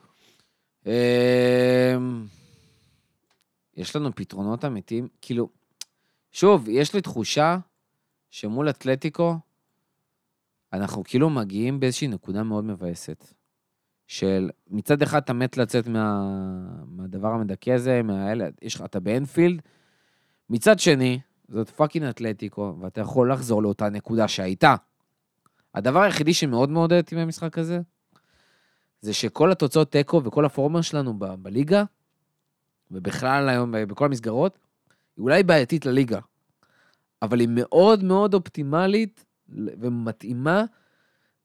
[3.77, 5.49] יש לנו פתרונות אמיתיים, כאילו,
[6.33, 7.59] שוב, יש לי תחושה
[8.31, 9.37] שמול אתלטיקו,
[10.72, 13.35] אנחנו כאילו מגיעים באיזושהי נקודה מאוד מבאסת.
[14.07, 16.25] של מצד אחד אתה מת לצאת מה,
[16.87, 19.62] מהדבר המדכא הזה, מהאלה, יש לך, אתה באנפילד,
[20.51, 24.75] מצד שני, זאת fucking אתלטיקו, ואתה יכול לחזור לאותה נקודה שהייתה.
[25.75, 27.81] הדבר היחידי שמאוד מעודד אותי במשחק הזה,
[29.01, 31.85] זה שכל התוצאות תיקו וכל הפורמה שלנו ב- בליגה,
[32.95, 34.59] ובכלל היום ב- בכל המסגרות,
[35.17, 36.19] היא אולי בעייתית לליגה,
[37.23, 39.25] אבל היא מאוד מאוד אופטימלית
[39.81, 40.65] ומתאימה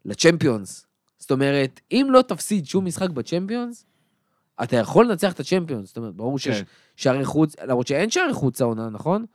[0.06, 0.86] לצ'מפיונס.
[1.18, 3.86] זאת אומרת, אם לא תפסיד שום משחק בצ'מפיונס,
[4.64, 5.88] אתה יכול לנצח את הצ'מפיונס.
[5.88, 6.64] זאת אומרת, ברור שיש כן.
[6.96, 9.26] שערי חוץ, למרות שאין שערי חוץ העונה, נכון?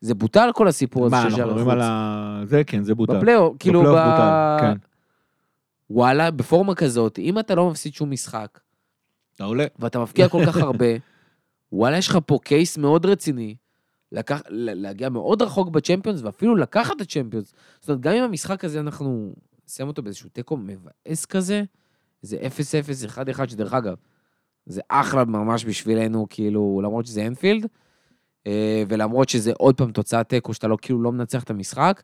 [0.00, 1.74] זה בוטל כל הסיפור הזה מה, של אנחנו שערי מדברים חוץ.
[1.74, 2.40] על ה...
[2.44, 3.18] זה כן, זה בוטל.
[3.18, 3.84] בפלייאוף, כאילו, ב...
[3.84, 4.76] בפלייאוף בוטל, כן.
[5.90, 8.60] וואלה, בפורמה כזאת, אם אתה לא מפסיד שום משחק,
[9.34, 9.66] אתה עולה.
[9.78, 10.86] ואתה מפקיע כל כך הרבה,
[11.74, 13.54] וואלה, יש לך פה קייס מאוד רציני,
[14.12, 17.52] לקח, להגיע מאוד רחוק בצ'מפיונס, ואפילו לקחת את צ'מפיונס.
[17.80, 19.32] זאת אומרת, גם אם המשחק הזה, אנחנו
[19.66, 21.62] נסיים אותו באיזשהו תיקו מבאס כזה,
[22.22, 23.94] זה 0-0, 1-1, שדרך אגב,
[24.66, 27.66] זה אחלה ממש בשבילנו, כאילו, למרות שזה אנפילד,
[28.46, 32.02] אה, ולמרות שזה עוד פעם תוצאת תיקו, שאתה לא, כאילו, לא מנצח את המשחק,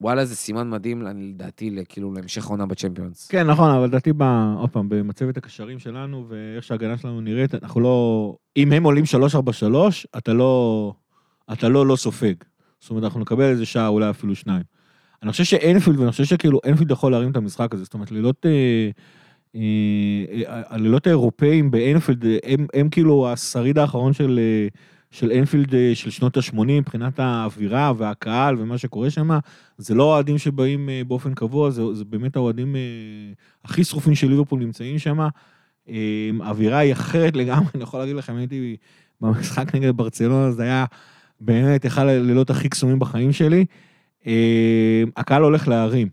[0.00, 3.28] וואלה, זה סימן מדהים, לדעתי, כאילו, להמשך העונה בצ'מפיונס.
[3.28, 4.12] כן, נכון, אבל לדעתי,
[4.58, 8.36] עוד פעם, במצבת הקשרים שלנו ואיך שההגנה שלנו נראית, אנחנו לא...
[8.56, 9.76] אם הם עולים 3-4-3,
[10.18, 10.92] אתה לא...
[11.52, 12.34] אתה לא לא סופג.
[12.80, 14.62] זאת אומרת, אנחנו נקבל איזה שעה, אולי אפילו שניים.
[15.22, 18.46] אני חושב שאנפילד, ואני חושב שכאילו אנפילד יכול להרים את המשחק הזה, זאת אומרת, לילות,
[18.46, 18.90] אה,
[19.56, 19.60] אה,
[20.46, 24.40] אה, הלילות האירופאים באנפילד, אה, הם, הם כאילו השריד האחרון של,
[25.10, 29.30] של אנפילד אה, של שנות ה-80, מבחינת האווירה והקהל ומה שקורה שם,
[29.78, 32.80] זה לא אוהדים שבאים אה, באופן קבוע, זה, זה באמת האוהדים אה,
[33.64, 35.20] הכי שרופים של ליברפול נמצאים שם.
[35.88, 38.76] אה, האווירה היא אחרת לגמרי, אני יכול להגיד לכם, הייתי
[39.20, 40.84] במשחק נגד ברצלונה, זה היה
[41.40, 43.64] באמת אחד הלילות הכי קסומים בחיים שלי.
[44.26, 46.08] אה, הקהל הולך להרים,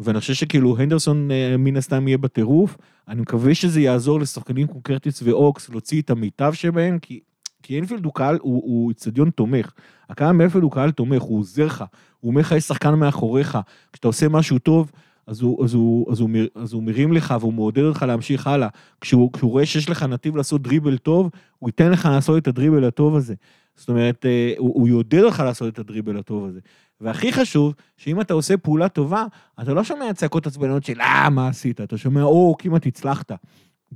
[0.00, 1.28] ואני חושב שכאילו הנדרסון
[1.58, 2.76] מן הסתם יהיה בטירוף,
[3.08, 7.20] אני מקווה שזה יעזור לשחקנים כמו קרטיס ואוקס להוציא את המיטב שבהם, כי,
[7.62, 9.72] כי אינפילד הוא קהל, הוא איצטדיון תומך.
[10.10, 11.84] הקהל מאינפילד הוא קהל תומך, הוא עוזר לך,
[12.20, 13.58] הוא אומר לך יש שחקן מאחוריך,
[13.92, 14.92] כשאתה עושה משהו טוב,
[15.26, 18.68] אז הוא, אז, הוא, אז, הוא, אז הוא מרים לך והוא מעודד אותך להמשיך הלאה.
[19.00, 22.84] כשהוא, כשהוא רואה שיש לך נתיב לעשות דריבל טוב, הוא ייתן לך לעשות את הדריבל
[22.84, 23.34] הטוב הזה.
[23.76, 26.60] זאת אומרת, אה, הוא, הוא יעודד אותך לעשות את הדריבל הטוב הזה.
[27.00, 29.24] והכי חשוב, שאם אתה עושה פעולה טובה,
[29.62, 31.80] אתה לא שומע צעקות עצבנות של אה, מה עשית?
[31.80, 33.32] אתה שומע, או, כמעט הצלחת.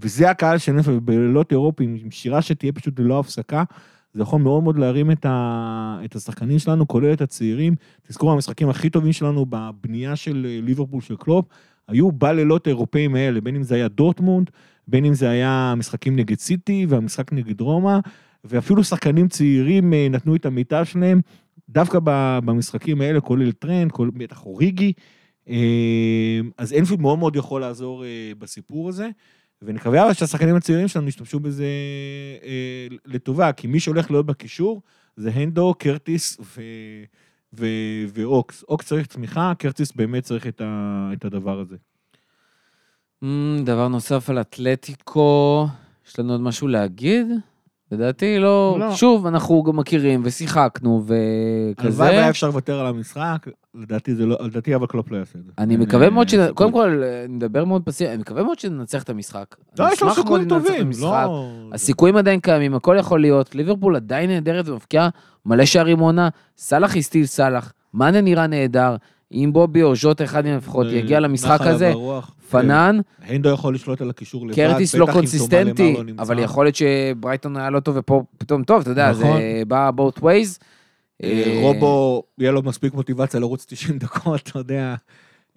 [0.03, 3.65] וזה הקהל של נפל, בלילות אירופיים, עם שירה שתהיה פשוט ללא הפסקה,
[4.17, 6.01] זה יכול מאוד מאוד להרים את, ה...
[6.05, 7.75] את השחקנים שלנו, כולל את הצעירים.
[8.09, 11.47] תזכרו, המשחקים הכי טובים שלנו בבנייה של אה, ליברפול של קלופ,
[11.89, 14.51] היו בלילות האירופאים האלה, בין אם זה היה דורטמונד,
[14.89, 17.99] בין אם זה היה משחקים נגד סיטי והמשחק נגד רומא,
[18.45, 21.21] ואפילו שחקנים צעירים אה, נתנו את המיטב שלהם,
[21.69, 21.99] דווקא
[22.45, 24.93] במשחקים האלה, כולל טרנד, כולל בטח אוריגי.
[25.49, 28.05] אה, אז אנפילד מאוד מאוד יכול לעזור
[28.39, 29.09] בסיפור הזה,
[29.67, 31.65] ונקווה אבל שהשחקנים הצעירים שלנו ישתמשו בזה
[32.45, 34.83] אה, לטובה, כי מי שהולך להיות בקישור
[35.17, 36.63] זה הנדו, קרטיס ו...
[37.55, 37.67] ו...
[38.15, 38.65] ואוקס.
[38.69, 41.11] אוקס צריך צמיחה, קרטיס באמת צריך את, ה...
[41.13, 41.77] את הדבר הזה.
[43.25, 43.27] Mm,
[43.65, 45.67] דבר נוסף על אתלטיקו,
[46.09, 47.27] יש לנו עוד משהו להגיד?
[47.93, 48.77] לדעתי לא.
[48.81, 48.97] לא.
[48.97, 51.89] שוב, אנחנו גם מכירים ושיחקנו וכזה.
[51.89, 53.47] הלוואי והיה אפשר לוותר על המשחק,
[53.77, 55.53] לדעתי זה לא, לדעתי אבל קלופ לא יעשה את זה.
[55.59, 56.31] אני אין, מקווה אה, מאוד ש...
[56.31, 56.55] סיכוי.
[56.55, 59.57] קודם כל, אני מדבר מאוד פסיבי, אני מקווה מאוד שננצח את המשחק.
[59.79, 60.91] לא, יש לו סיכויים טובים.
[61.01, 61.49] לא...
[61.73, 63.55] הסיכויים עדיין קיימים, הכל יכול להיות.
[63.55, 65.09] ליברפול עדיין נהדרת ומבקיעה
[65.47, 66.29] מלא שערים עונה.
[66.59, 68.97] סאלח is still סאלח, מאנה נראה נהדר.
[69.33, 71.93] אם בובי או ז'וטה אחד מהם לפחות אה, יגיע למשחק הזה.
[72.51, 73.35] פנן, כן.
[73.35, 76.03] הנדו יכול לשלוט על הקישור לבד, קרטיס לא קונסיסטנטי, לא.
[76.19, 79.23] אבל יכול להיות שברייטון היה לא טוב ופה פתאום טוב, אתה יודע, נכון.
[79.23, 80.59] זה בא both ways.
[81.23, 84.95] אה, רובו, יהיה לו מספיק מוטיבציה לרוץ 90 דקות, אתה יודע.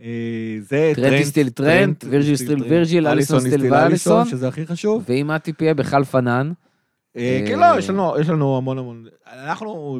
[0.01, 4.25] אה, זה טרנט is still טרנט, וירג'יל still וירג'יל, אליסון still אליסון.
[4.25, 5.03] שזה הכי חשוב.
[5.07, 6.51] ואם מאטיפ יהיה בכלל פנן,
[7.17, 9.05] אה, כן, אה, לא, יש לנו, המון המון...
[9.27, 9.99] אנחנו,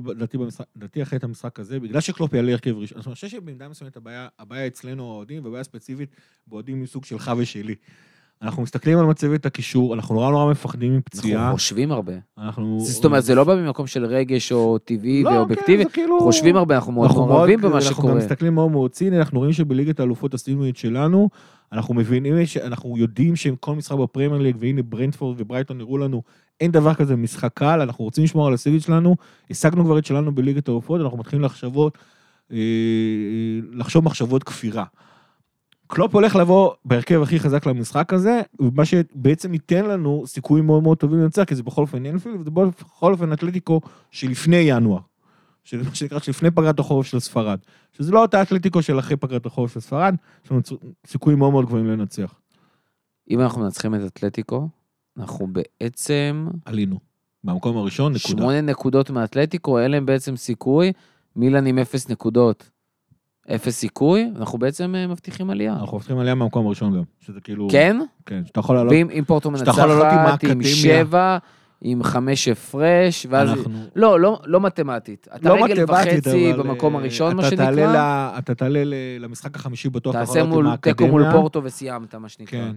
[0.75, 3.97] לדעתי, אחרי את המשחק הזה, בגלל שקלופ יעלה הרכב ראשון, אני חושב שבמידה מסוימת
[4.39, 6.09] הבעיה אצלנו האוהדים, והבעיה ספציפית
[6.47, 7.75] באוהדים מסוג שלך ושלי.
[8.41, 11.41] אנחנו מסתכלים על מצבת הקישור, אנחנו נורא נורא מפחדים מפציעה.
[11.41, 12.13] אנחנו חושבים הרבה.
[12.37, 12.79] אנחנו...
[12.79, 16.19] זאת אומרת, זה לא בא ממקום של רגש או טבעי לא, כן, ואובייקטיבי, זה כאילו-
[16.19, 18.11] חושבים הרבה, אנחנו מאוד אנחנו מעורבים במה אנחנו שקורה.
[18.11, 21.29] גם מסתכלים מאוד מאוד ציני, אנחנו רואים שבליגת האלופות עשינו את שלנו,
[21.73, 22.33] אנחנו מבינים,
[22.63, 26.21] אנחנו יודעים שכל משחק בפרמייר ליג, והנה ברנטפורד וברייטון הראו לנו,
[26.61, 29.15] אין דבר כזה משחק קל, אנחנו רוצים לשמור על הסגל שלנו,
[29.51, 31.97] השגנו כבר את שלנו בליגת האלופות, אנחנו מתחילים לחשבות,
[32.51, 32.57] אה,
[33.71, 34.83] לחשוב מחשבות כפירה.
[35.91, 40.97] קלופ הולך לבוא בהרכב הכי חזק למשחק הזה, ומה שבעצם ייתן לנו סיכויים מאוד מאוד
[40.97, 43.81] טובים לנצח, כי זה בכל אופן אנפילד, וזה בכל אופן אתלטיקו
[44.11, 44.99] שלפני ינואר.
[45.63, 47.59] של מה שנקרא שלפני פגרת החורף של ספרד.
[47.91, 50.15] שזה לא אותה אתלטיקו של אחרי פגרת החורף של ספרד,
[50.45, 50.61] יש לנו
[51.07, 52.39] סיכויים מאוד מאוד גבוהים לנצח.
[53.29, 54.67] אם אנחנו מנצחים את אתלטיקו,
[55.17, 56.99] אנחנו בעצם עלינו.
[57.43, 58.37] במקום הראשון, נקודה.
[58.37, 60.91] שמונה נקודות מאתלטיקו, אין להם בעצם סיכוי,
[61.35, 62.69] מילאן עם אפס נקודות,
[63.55, 65.73] אפס סיכוי, אנחנו בעצם אה, מבטיחים עלייה.
[65.73, 67.03] אנחנו הופכים עליה מהמקום הראשון גם.
[67.19, 67.67] שזה כאילו...
[67.71, 67.97] כן?
[68.25, 68.93] כן, שאתה יכול לעלות.
[68.93, 70.67] ואם אם פורטו מנצחת, עם האקדמיה.
[70.67, 71.37] שבע,
[71.81, 73.49] עם חמש הפרש, ואז...
[73.49, 73.71] אנחנו...
[73.95, 75.27] לא, לא, לא מתמטית.
[75.35, 77.65] אתה לא רגל מתמטית, וחצי אבל, במקום אה, הראשון, מה שנקרא.
[77.65, 81.41] תעלה ל- אתה תעלה ל- למשחק החמישי בטוח, תעשה לעלות עם מול תיקו מול האקדמיה.
[81.41, 82.59] פורטו וסיימת, מה שנקרא.
[82.59, 82.75] כן,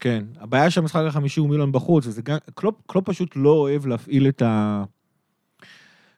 [0.00, 0.24] כן.
[0.40, 2.36] הבעיה שהמשחק החמישי הוא מילאן בחוץ, וזה גם...
[2.54, 4.84] קלופ, קלופ פשוט לא אוהב להפעיל את ה...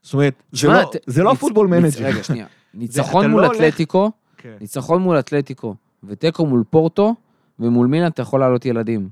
[0.02, 2.04] זאת אומרת, זה לא, זה לא Football Manager.
[2.06, 2.46] רגע, שנייה.
[2.76, 4.56] ניצחון מול לא אתלטיקו, כן.
[4.60, 5.74] ניצחון מול אתלטיקו,
[6.04, 7.14] ותיקו מול פורטו,
[7.58, 9.08] ומול מילאן אתה יכול לעלות ילדים.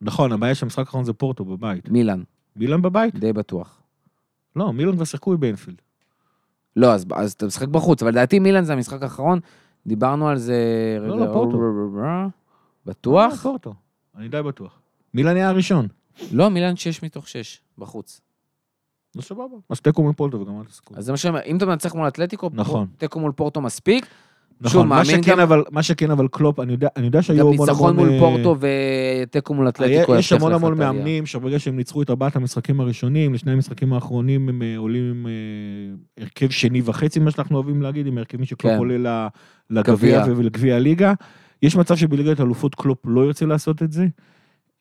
[0.00, 1.88] נכון, הבעיה שהמשחק האחרון זה פורטו בבית.
[1.88, 2.22] מילאן,
[2.56, 3.14] מילאן בבית?
[3.14, 3.80] די בטוח.
[4.56, 5.82] לא, מילון כבר שיחקו באנפילד.
[6.76, 9.40] לא, אז, אז אתה משחק בחוץ, אבל לדעתי מילאן זה המשחק האחרון,
[9.86, 10.56] דיברנו על זה...
[11.00, 11.58] לא, רגע, לא, פורטו.
[12.86, 13.42] בטוח?
[13.42, 13.74] פורטו.
[14.16, 14.80] אני די בטוח.
[15.14, 15.88] מילון היה הראשון.
[16.32, 18.20] לא, מילאן 6 מתוך 6, בחוץ.
[19.16, 19.56] לא סבבה.
[19.70, 20.96] אז תיקו מול פורטו וגמרת הסיכוי.
[20.98, 22.86] אז זה מה שאני אומר, אם אתה מנצח מול אתלטיקו, נכון.
[22.98, 24.06] תיקו מול פורטו מספיק,
[24.60, 27.46] נכון, מה שכן, גם- אבל, מה שכן, אבל קלופ, אני יודע, אני יודע שהיו גם
[27.46, 28.08] המון ניצחון המון...
[28.08, 28.56] מול אה, פורטו
[29.26, 30.16] ותיקו מול אתלטיקו.
[30.16, 30.78] יש יבטיח המון המון את.
[30.78, 35.26] מאמנים שברגע שהם ניצחו את ארבעת המשחקים הראשונים, לשני המשחקים האחרונים הם אה, עולים עם
[35.26, 38.78] אה, הרכב שני וחצי, מה שאנחנו אוהבים להגיד, עם הרכבים שקלופ כן.
[38.78, 39.28] עולה
[39.70, 40.34] לגביע גביע.
[40.36, 41.12] ולגביע הליגה.
[41.62, 44.06] יש מצב שבליגת האלופות קלופ לא ירצה לעשות את זה.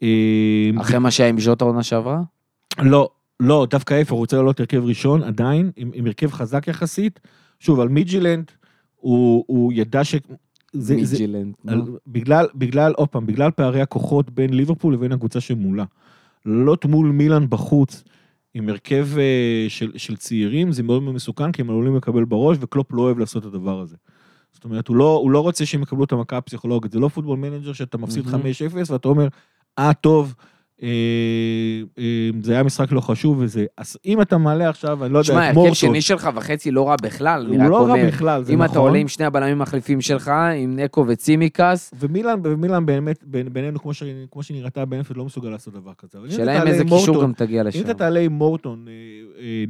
[0.03, 2.21] אה, אחרי מה שהיה עם ז'וטה עונה שעברה?
[2.79, 3.09] לא,
[3.39, 7.19] לא, דווקא ההפך, הוא רוצה לעלות הרכב ראשון, עדיין, עם, עם הרכב חזק יחסית.
[7.59, 8.51] שוב, על מידטיילנד,
[8.95, 10.15] הוא, הוא ידע ש...
[10.15, 10.19] זה,
[10.73, 11.53] זה, מידטיילנד.
[11.67, 11.97] על, נו.
[12.07, 15.85] בגלל, בגלל, עוד פעם, בגלל פערי הכוחות בין ליברפול לבין הקבוצה שמולה.
[16.45, 18.03] לעלות מול מילאן בחוץ,
[18.53, 22.57] עם הרכב אה, של, של צעירים, זה מאוד מאוד מסוכן, כי הם עלולים לקבל בראש,
[22.59, 23.95] וקלופ לא אוהב לעשות את הדבר הזה.
[24.53, 27.37] זאת אומרת, הוא לא, הוא לא רוצה שהם יקבלו את המכה הפסיכולוגית, זה לא פוטבול
[27.37, 28.83] מנג'ר שאתה מפסיד 5-0 מהמם.
[28.89, 29.27] ואתה אומר,
[29.79, 30.58] אה, טוב, אה, אה,
[32.41, 33.65] זה היה משחק לא חשוב וזה.
[33.77, 36.71] אז אם אתה מעלה עכשיו, אני לא יודע, שמע, את הרכב מורטון, שני שלך וחצי
[36.71, 37.95] לא רע בכלל, אני הוא רק לא אומר.
[37.95, 38.71] רע בכלל, זה אם נכון.
[38.71, 43.93] אתה עולה עם שני הבלמים המחליפים שלך, עם נקו וצימקס, ומילאן, ומילאן באמת, בינינו, כמו,
[43.93, 46.17] ש, כמו שנראתה באנפילד, לא מסוגל לעשות דבר כזה.
[46.25, 47.81] אם שאלה אם איזה קישור גם תגיע אם לשם.
[47.81, 48.93] אתה תעלה עם מורטון אה,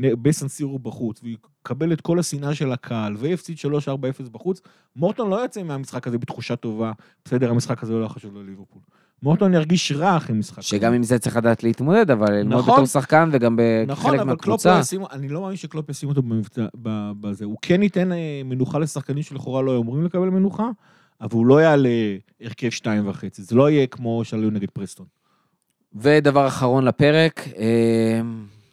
[0.10, 4.62] אה, בסנסירו בחוץ, ויקבל את כל השנאה של הקהל, ויפסיד 3-4-0 בחוץ,
[4.96, 6.92] מורטון לא יוצא מהמשחק הזה בתחושה טובה,
[7.26, 8.82] בסדר, המשחק הזה לא חשוב לליברפול.
[9.24, 10.62] מורטון ירגיש רע אחרי משחק.
[10.62, 10.94] שגם.
[10.94, 12.74] עם זה צריך לדעת להתמודד, אבל ללמוד נכון.
[12.74, 14.80] בתור שחקן וגם נכון, בחלק אבל קלופ לא מהקבוצה.
[14.82, 16.66] ישים, אני לא מאמין שקלופ ישים אותו במבצע,
[17.22, 17.46] בזה.
[17.46, 20.70] הוא כן ייתן אה, מנוחה לשחקנים שלכאורה לא היו אמורים לקבל מנוחה,
[21.22, 21.90] אבל הוא לא יעלה
[22.42, 23.44] הרכב שתיים וחצי.
[23.44, 25.06] זה לא יהיה כמו שעלו נגד פרסטון.
[25.96, 28.22] ודבר אחרון לפרק, אה,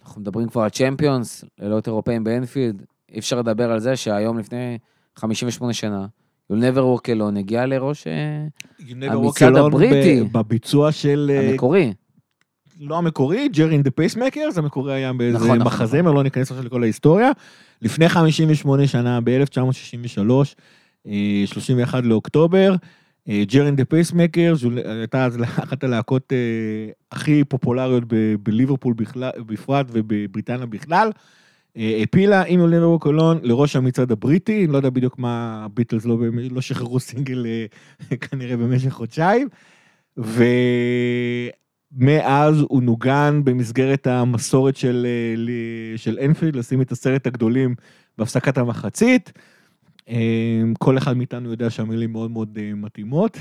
[0.03, 2.83] אנחנו מדברים כבר על צ'מפיונס, לילות אירופאים באנפילד,
[3.13, 4.79] אי אפשר לדבר על זה שהיום לפני
[5.17, 6.07] 58 שנה,
[6.53, 8.47] You'll never walk alone הגיע לראש אה,
[9.11, 10.21] המצעד הבריטי.
[10.33, 11.31] בביצוע של...
[11.35, 11.93] אה, המקורי.
[12.81, 16.65] לא המקורי, Gerry and the Pacemakers, המקורי היה באיזה נכון, נכון, מחזמר, לא ניכנס עכשיו
[16.67, 17.31] לכל ההיסטוריה.
[17.83, 21.07] לפני 58 שנה, ב-1963,
[21.47, 22.75] 31 לאוקטובר,
[23.29, 26.33] אה, Gerry and the Pacemakers, הייתה אז אחת הלהקות
[27.13, 28.05] הכי פופולריות
[28.43, 31.11] בליברפול בכלל- בפרט ובבריטניה בכלל.
[31.77, 35.63] אה, הפילה עם You'll never walk alone לראש המצעד הבריטי, אני לא יודע בדיוק מה
[35.65, 36.19] הביטלס לא,
[36.51, 37.67] לא שחררו סינגל אה,
[38.31, 39.49] כנראה במשך חודשיים.
[40.17, 41.55] ומאז
[42.69, 45.35] הוא נוגן במסגרת המסורת של, אה,
[45.99, 47.75] של אנפילד, לשים את עשרת הגדולים
[48.19, 49.33] בהפסקת המחצית.
[50.79, 53.39] כל אחד מאיתנו יודע שהמילים מאוד מאוד מתאימות,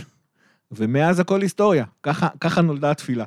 [0.72, 1.86] ומאז הכל היסטוריה.
[2.04, 3.26] ככה, ככה נולדה התפילה.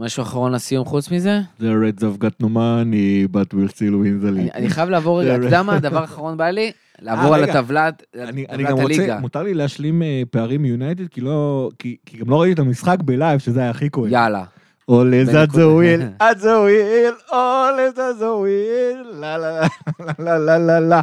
[0.00, 1.40] משהו אחרון לסיום חוץ מזה?
[1.60, 4.54] The Reds have got no money, but we'll still win the league.
[4.54, 6.72] אני חייב לעבור רגע, אתה יודע מה הדבר האחרון בא לי?
[7.02, 7.52] לעבור אה, על רגע.
[7.52, 9.18] הטבלת, אני, אני גם רוצה, הליגה.
[9.20, 13.38] מותר לי להשלים אה, פערים מיונייטד, כי לא, כי, גם לא ראיתי את המשחק בלייב,
[13.40, 14.12] שזה היה הכי כואב.
[14.12, 14.44] יאללה.
[14.84, 15.46] עולה בנקודה.
[15.46, 19.60] זזוויל, עזוויל, עולה זזוויל, לה לה
[20.00, 21.00] לה לה לה לה לה.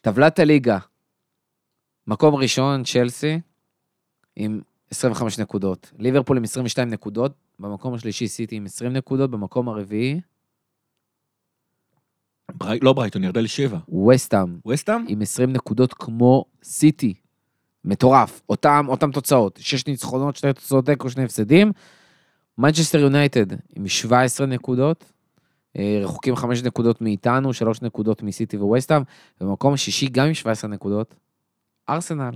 [0.00, 0.78] טבלת הליגה.
[2.06, 3.40] מקום ראשון, צ'לסי,
[4.36, 4.60] עם
[4.90, 5.90] 25 נקודות.
[5.98, 10.20] ליברפול עם 22 נקודות, במקום השלישי סיטי עם 20 נקודות, במקום הרביעי,
[12.52, 13.78] ברי- לא ברייטון, ירדה לשבע.
[14.08, 15.04] וסטאם וסטאם?
[15.08, 17.14] עם 20 נקודות כמו סיטי.
[17.84, 21.72] מטורף, אותם, אותם תוצאות, 6 ניצחונות, 2 תוצאות תיקו, 2 הפסדים.
[22.58, 23.46] מנצ'סטר יונייטד
[23.76, 25.04] עם 17 נקודות,
[25.78, 29.02] אה, רחוקים 5 נקודות מאיתנו, 3 נקודות מסיטי וווסטאם,
[29.40, 31.14] במקום השישי גם עם 17 נקודות,
[31.88, 32.30] ארסנל.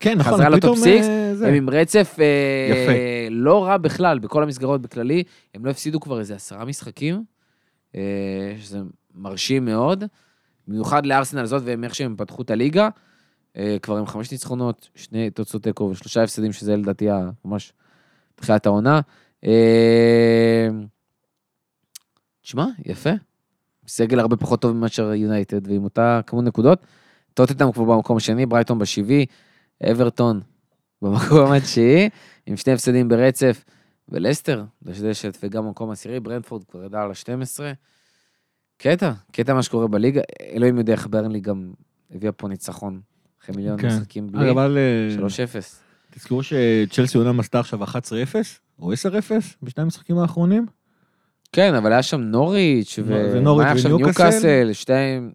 [0.00, 1.48] כן, נכון, חזרה לטופ סיקס, אה, זה.
[1.48, 2.24] הם עם רצף אה,
[2.70, 2.92] יפה.
[3.30, 5.22] לא רע בכלל, בכל המסגרות בכללי,
[5.54, 7.24] הם לא הפסידו כבר איזה עשרה משחקים,
[7.94, 8.78] אה, שזה
[9.14, 10.04] מרשים מאוד,
[10.68, 12.88] במיוחד לארסנל זאת והם איך שהם פתחו את הליגה,
[13.56, 17.08] אה, כבר עם חמש ניצחונות, שני תוצאות תיקו ושלושה הפסדים, שזה לדעתי
[17.44, 17.72] ממש
[18.34, 19.00] תחילת העונה.
[22.42, 23.10] תשמע, יפה.
[23.88, 26.86] סגל הרבה פחות טוב מאשר יונייטד, ועם אותה כמות נקודות.
[27.34, 29.26] טוטנאם כבר במקום השני, ברייטון בשבעי,
[29.90, 30.40] אברטון
[31.02, 32.08] במקום התשיעי,
[32.46, 33.64] עם שני הפסדים ברצף,
[34.08, 37.60] ולסטר, דשדשת, וגם במקום עשירי, ברנדפורד כבר ידע על ה-12.
[38.78, 40.20] קטע, קטע מה שקורה בליגה,
[40.52, 41.72] אלוהים יודע איך ברנלי גם
[42.10, 43.00] הביאה פה ניצחון,
[43.42, 43.86] אחרי מיליון כן.
[43.86, 45.28] משחקים בלי, אבל אה, 3-0.
[46.10, 47.86] תזכרו שצ'לסי עונה עשתה עכשיו 11-0,
[48.78, 48.96] או 10-0,
[49.62, 50.66] בשני המשחקים האחרונים.
[51.52, 53.88] כן, אבל היה שם נוריץ', ומה נוריץ' היה וניוקאסל.
[53.88, 54.92] ניוקאסל, שתי,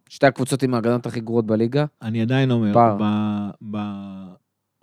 [0.10, 1.86] שתי הקבוצות עם ההגנות הכי גרועות בליגה.
[2.02, 2.74] אני עדיין אומר.
[2.76, 4.31] ב- ב-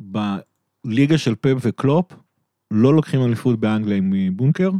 [0.01, 2.13] בליגה של פפ וקלופ,
[2.71, 4.71] לא לוקחים אליפות באנגליה עם אה, בונקר,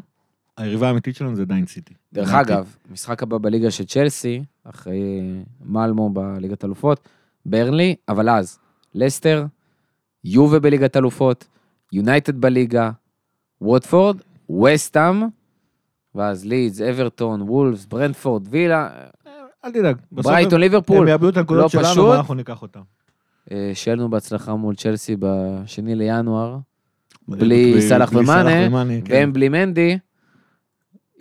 [0.57, 1.95] היריבה האמיתית שלנו זה עדיין סיטי.
[2.13, 2.33] דרך.
[2.33, 5.21] אגב, משחק הבא בליגה של צ'לסי, אחרי
[5.65, 7.09] מלמו בליגת אלופות,
[7.47, 8.59] ברנלי, אבל אז,
[8.95, 9.47] לסטר,
[10.25, 11.47] יובה בליגת אלופות,
[11.93, 12.91] יונייטד בליגה,
[13.61, 14.17] ווטפורד,
[14.65, 15.23] וסטאם,
[16.15, 18.89] ואז לידס, אברטון, וולפס, ברנדפורד, וילה,
[19.65, 19.97] אל תדאג.
[20.13, 21.03] ברייטון, ליברפול.
[21.03, 22.11] הם יאבדו את הנקודות לא שלנו, פשוט.
[22.11, 22.81] ואנחנו ניקח אותם.
[23.53, 26.57] אה, שיהיה לנו בהצלחה מול צ'לסי בשני לינואר,
[27.29, 28.51] בלי- סאלח ומאנה,
[29.05, 29.15] כן.
[29.15, 29.99] והם בלי מנדי.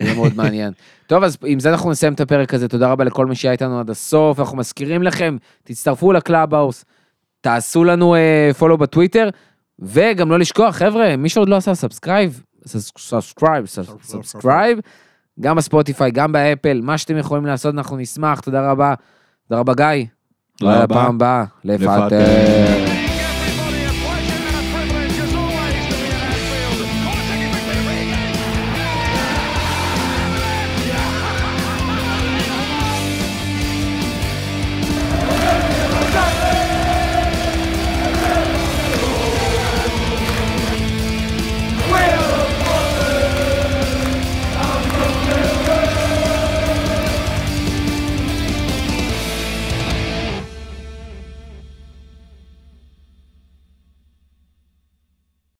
[0.00, 0.72] יהיה מאוד מעניין.
[1.06, 2.68] טוב, אז עם זה אנחנו נסיים את הפרק הזה.
[2.68, 4.40] תודה רבה לכל מי שהיה איתנו עד הסוף.
[4.40, 6.84] אנחנו מזכירים לכם, תצטרפו ל Clubhouse,
[7.40, 8.14] תעשו לנו
[8.58, 9.28] follow בטוויטר,
[9.78, 14.78] וגם לא לשכוח, חבר'ה, מי שעוד לא עשה subscribe, subscribe, subscribe,
[15.40, 18.40] גם בספוטיפיי, גם באפל, מה שאתם יכולים לעשות, אנחנו נשמח.
[18.40, 18.94] תודה רבה.
[19.48, 20.04] תודה רבה, גיא.
[20.60, 22.87] La, bamba, les.